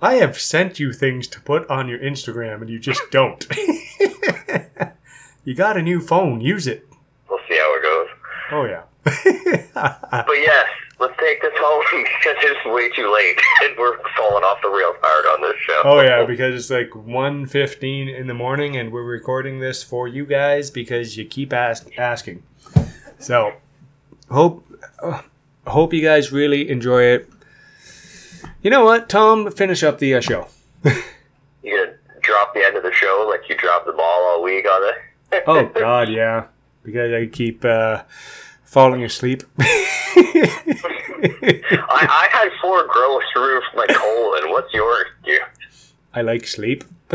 I 0.01 0.15
have 0.15 0.39
sent 0.39 0.79
you 0.79 0.93
things 0.93 1.27
to 1.29 1.41
put 1.41 1.69
on 1.71 1.89
your 1.89 1.99
Instagram, 1.99 2.61
and 2.61 2.69
you 2.71 2.79
just 2.79 3.01
don't. 3.11 3.47
you 5.45 5.55
got 5.55 5.77
a 5.77 5.83
new 5.83 6.01
phone, 6.01 6.41
use 6.41 6.67
it. 6.67 6.87
We'll 7.29 7.39
see 7.49 7.57
how 7.57 7.77
it 7.77 7.83
goes. 7.83 8.09
Oh 8.53 8.65
yeah. 8.65 8.83
But 10.27 10.39
yes, 10.39 10.67
let's 10.99 11.15
take 11.19 11.41
this 11.43 11.53
home 11.57 11.85
because 12.05 12.37
it's 12.43 12.65
way 12.67 12.91
too 12.91 13.13
late 13.13 13.39
and 13.65 13.77
we're 13.79 13.99
falling 14.17 14.45
off 14.45 14.59
the 14.63 14.69
rails 14.69 14.97
hard 15.01 15.27
on 15.27 15.43
this 15.43 15.61
show. 15.61 15.83
Oh 15.85 16.01
yeah, 16.01 16.25
because 16.25 16.55
it's 16.55 16.71
like 16.71 16.91
1.15 16.91 18.15
in 18.15 18.27
the 18.27 18.35
morning, 18.35 18.77
and 18.77 18.93
we're 18.93 19.03
recording 19.05 19.61
this 19.61 19.83
for 19.83 20.09
you 20.09 20.27
guys 20.27 20.71
because 20.71 21.17
you 21.17 21.25
keep 21.25 21.53
ask, 21.53 21.89
asking. 21.99 22.43
So, 23.19 23.55
hope 24.31 24.67
uh, 25.03 25.23
hope 25.67 25.93
you 25.93 26.03
guys 26.03 26.33
really 26.33 26.69
enjoy 26.69 27.03
it. 27.03 27.31
You 28.63 28.71
know 28.71 28.85
what, 28.85 29.09
Tom? 29.09 29.51
Finish 29.51 29.83
up 29.83 29.99
the 29.99 30.15
uh, 30.15 30.21
show. 30.21 30.49
You 31.63 31.85
gonna 31.85 31.99
drop 32.23 32.55
the 32.55 32.65
end 32.65 32.77
of 32.77 32.85
the 32.85 32.93
show 32.93 33.27
like 33.29 33.49
you 33.49 33.57
dropped 33.57 33.87
the 33.87 33.93
ball 33.93 34.23
all 34.29 34.41
week 34.41 34.65
on 34.71 34.89
it? 34.89 35.43
Oh 35.49 35.65
God, 35.65 36.09
yeah, 36.09 36.45
because 36.85 37.13
I 37.13 37.27
keep 37.27 37.65
uh, 37.65 38.03
falling 38.77 39.03
asleep. 39.05 39.43
I, 39.59 40.03
I 41.89 42.29
had 42.31 42.51
four 42.61 42.87
grow 42.87 43.19
through 43.33 43.63
my 43.75 43.87
colon. 43.87 44.51
What's 44.51 44.71
yours, 44.75 45.07
dude? 45.25 45.41
I 46.13 46.21
like 46.21 46.47
sleep. 46.47 46.85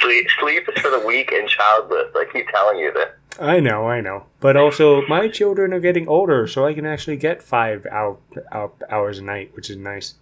Sleep, 0.00 0.26
sleep 0.40 0.68
is 0.68 0.82
for 0.82 0.90
the 0.90 1.02
weak 1.06 1.30
and 1.32 1.48
childless. 1.48 2.12
I 2.14 2.26
keep 2.32 2.46
telling 2.48 2.78
you 2.78 2.92
that. 2.92 3.16
I 3.40 3.60
know, 3.60 3.88
I 3.88 4.00
know. 4.00 4.26
But 4.40 4.56
also, 4.56 5.06
my 5.06 5.28
children 5.28 5.72
are 5.72 5.80
getting 5.80 6.08
older, 6.08 6.46
so 6.46 6.66
I 6.66 6.74
can 6.74 6.84
actually 6.84 7.16
get 7.16 7.42
five 7.42 7.86
hour, 7.86 8.18
hour, 8.50 8.72
hours 8.90 9.18
a 9.18 9.22
night, 9.22 9.52
which 9.54 9.70
is 9.70 9.76
nice. 9.76 10.14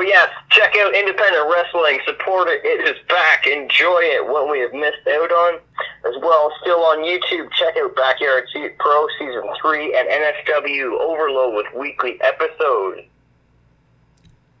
But 0.00 0.06
yes, 0.08 0.30
check 0.48 0.74
out 0.80 0.94
independent 0.94 1.44
wrestling. 1.52 2.00
Support 2.06 2.48
it. 2.48 2.64
It 2.64 2.88
is 2.88 2.96
back. 3.06 3.46
Enjoy 3.46 4.00
it. 4.00 4.26
What 4.26 4.50
we 4.50 4.60
have 4.60 4.72
missed 4.72 5.04
out 5.06 5.30
on, 5.30 5.60
as 6.08 6.16
well, 6.22 6.50
still 6.62 6.80
on 6.88 7.04
YouTube. 7.04 7.52
Check 7.52 7.76
out 7.76 7.94
Backyard 7.94 8.48
Pro 8.78 9.06
Season 9.18 9.42
Three 9.60 9.94
and 9.94 10.08
NSW 10.08 10.98
Overload 10.98 11.54
with 11.54 11.66
weekly 11.76 12.18
episodes. 12.22 13.02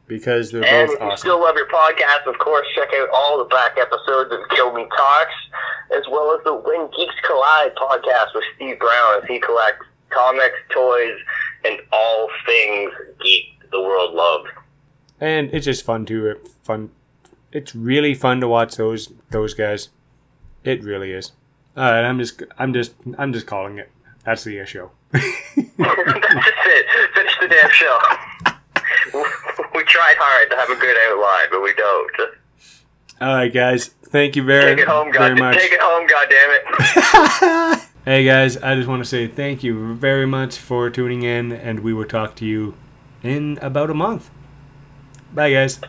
Because 0.08 0.52
they're 0.52 0.62
And 0.62 0.88
both 0.88 0.96
if 0.96 1.00
you 1.00 1.06
awesome. 1.06 1.16
still 1.16 1.40
love 1.40 1.56
your 1.56 1.68
podcast, 1.68 2.26
of 2.26 2.38
course, 2.38 2.66
check 2.74 2.90
out 3.00 3.08
all 3.08 3.38
the 3.38 3.46
back 3.48 3.78
episodes 3.78 4.30
of 4.34 4.40
Kill 4.50 4.74
Me 4.74 4.84
Talks, 4.94 5.32
as 5.96 6.04
well 6.10 6.36
as 6.36 6.44
the 6.44 6.52
When 6.52 6.90
Geeks 6.94 7.16
Collide 7.24 7.74
podcast 7.76 8.34
with 8.34 8.44
Steve 8.56 8.78
Brown 8.78 9.22
as 9.22 9.24
he 9.26 9.40
collects 9.40 9.86
comics, 10.10 10.58
toys, 10.68 11.16
and 11.64 11.80
all 11.92 12.28
things 12.44 12.92
geek 13.24 13.54
the 13.72 13.80
world 13.80 14.12
loves. 14.12 14.50
And 15.20 15.52
it's 15.52 15.66
just 15.66 15.84
fun 15.84 16.04
to 16.06 16.36
fun 16.62 16.90
it's 17.52 17.74
really 17.74 18.14
fun 18.14 18.40
to 18.40 18.48
watch 18.48 18.76
those 18.76 19.12
those 19.30 19.54
guys 19.54 19.90
it 20.64 20.82
really 20.82 21.12
is 21.12 21.32
uh, 21.76 21.80
all 21.80 21.90
right 21.92 22.04
i'm 22.04 22.18
just 22.18 22.42
i'm 22.58 22.72
just 22.72 22.94
i'm 23.18 23.32
just 23.32 23.46
calling 23.46 23.78
it 23.78 23.90
that's 24.24 24.44
the 24.44 24.64
show 24.66 24.90
That's 25.12 25.26
just 25.26 26.66
it. 26.66 26.86
Finish 27.14 27.38
the 27.40 27.48
damn 27.48 27.70
show. 27.70 27.98
we 29.74 29.82
tried 29.84 30.14
hard 30.18 30.50
to 30.50 30.56
have 30.56 30.70
a 30.70 30.76
good 30.76 30.96
outline, 31.08 31.48
but 31.50 31.62
we 31.62 31.72
don't. 31.74 32.10
all 33.20 33.34
right 33.34 33.52
guys 33.52 33.88
thank 34.10 34.36
you 34.36 34.42
very, 34.42 34.74
Take 34.76 34.82
it 34.84 34.88
home, 34.88 35.12
very 35.12 35.34
God. 35.34 35.38
much 35.38 35.56
Take 35.56 35.72
it 35.72 35.80
home, 35.82 36.06
goddammit. 36.08 37.86
hey 38.04 38.24
guys 38.24 38.56
i 38.58 38.74
just 38.74 38.88
want 38.88 39.02
to 39.02 39.08
say 39.08 39.26
thank 39.26 39.62
you 39.62 39.94
very 39.94 40.26
much 40.26 40.56
for 40.56 40.88
tuning 40.90 41.22
in 41.22 41.52
and 41.52 41.80
we 41.80 41.92
will 41.92 42.06
talk 42.06 42.34
to 42.36 42.46
you 42.46 42.74
in 43.22 43.58
about 43.60 43.90
a 43.90 43.94
month 43.94 44.30
bye 45.34 45.50
guys 45.52 45.80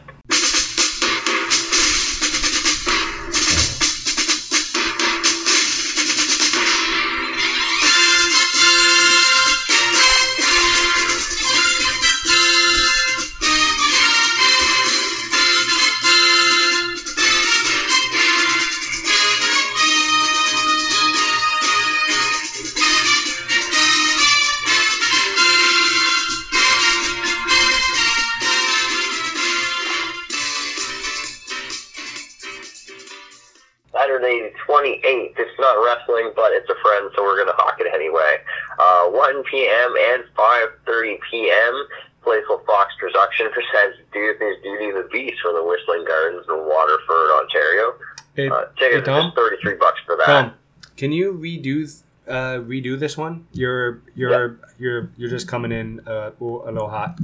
hey, 48.91 48.99
hey 48.99 49.01
tickets 49.01 49.07
are 49.09 49.21
tom 49.21 49.31
33 49.35 49.75
bucks 49.75 49.99
for 50.05 50.15
that. 50.17 50.25
tom 50.25 50.53
can 50.97 51.11
you 51.11 51.33
redo 51.33 52.01
uh 52.27 52.57
redo 52.59 52.99
this 52.99 53.17
one 53.17 53.45
you're 53.53 54.01
you're 54.15 54.59
you're 54.79 55.09
you're 55.17 55.29
just 55.29 55.47
coming 55.47 55.71
in 55.71 55.99
uh, 56.07 56.31
a 56.39 56.43
little 56.43 56.89
hot 56.89 57.17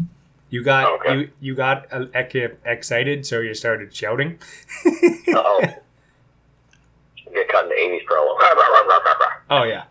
you 0.49 0.63
got 0.63 0.91
Okay. 1.01 1.13
you 1.19 1.29
you 1.39 1.55
got 1.55 1.85
uh, 1.91 2.05
excited 2.65 3.25
so 3.25 3.39
you 3.41 3.53
started 3.53 3.93
shouting 3.93 4.39
Uh-oh. 4.85 5.61
Get 7.33 7.49
cut 7.49 7.65
in 7.65 7.69
the 7.69 7.75
80s 7.75 8.05
promo. 8.09 8.35
Oh 9.49 9.63
yeah. 9.63 9.83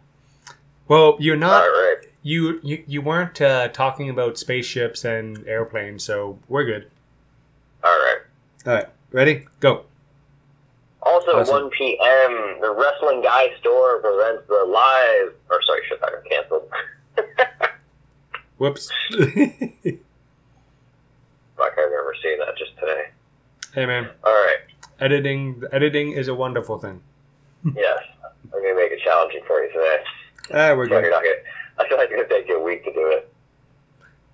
Well, 0.88 1.16
you're 1.18 1.36
not. 1.36 1.60
right. 1.62 1.96
You 2.22 2.60
you, 2.62 2.84
you 2.86 3.00
weren't 3.02 3.40
uh, 3.40 3.68
talking 3.68 4.10
about 4.10 4.36
spaceships 4.38 5.04
and 5.04 5.46
airplanes, 5.46 6.02
so 6.04 6.38
we're 6.48 6.64
good. 6.64 6.90
All 7.84 7.90
right. 7.90 8.18
All 8.66 8.74
right, 8.74 8.88
ready? 9.12 9.46
Go. 9.60 9.84
Also, 11.16 11.32
Awesome. 11.40 11.62
1 11.62 11.70
p.m., 11.70 12.60
the 12.60 12.70
Wrestling 12.76 13.22
Guy 13.22 13.46
store 13.58 14.00
presents 14.02 14.46
the 14.48 14.64
live. 14.68 15.32
Or, 15.48 15.62
sorry, 15.62 15.80
shit, 15.88 15.98
that 16.00 16.10
got 16.12 16.24
canceled. 16.28 16.68
Whoops. 18.58 18.90
Fuck, 19.10 19.22
I 21.78 21.80
remember 21.80 22.14
seeing 22.22 22.38
that 22.40 22.54
just 22.58 22.76
today. 22.78 23.04
hey 23.74 23.86
man, 23.86 24.10
All 24.24 24.32
right. 24.34 24.58
editing 25.00 25.62
editing 25.72 26.12
is 26.12 26.28
a 26.28 26.34
wonderful 26.34 26.78
thing. 26.78 27.00
Yes. 27.74 27.98
I'm 28.22 28.50
to 28.62 28.74
make 28.76 28.92
it 28.92 29.00
challenging 29.02 29.40
for 29.46 29.62
you 29.64 29.72
today. 29.72 29.98
Ah, 30.54 30.74
we're 30.76 30.86
So 30.88 31.00
good. 31.00 31.10
not 31.10 31.22
gonna, 31.22 31.34
I 31.80 31.88
feel 31.88 31.96
like 31.98 32.10
it's 32.12 32.28
to 32.28 32.34
take 32.34 32.46
you 32.48 32.60
a 32.60 32.62
week 32.62 32.84
to 32.84 32.92
do 32.92 33.06
it. 33.12 33.32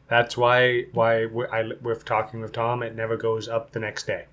That's 0.09 0.37
why 0.37 0.87
why 0.93 1.27
we- 1.27 1.47
I 1.47 1.63
with 1.81 2.05
talking 2.05 2.41
with 2.41 2.51
Tom, 2.53 2.83
it 2.83 2.95
never 2.97 3.17
goes 3.17 3.49
up 3.49 3.71
the 3.73 3.79
next 3.81 4.07
day. 4.09 4.25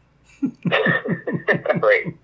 Great. 1.80 2.16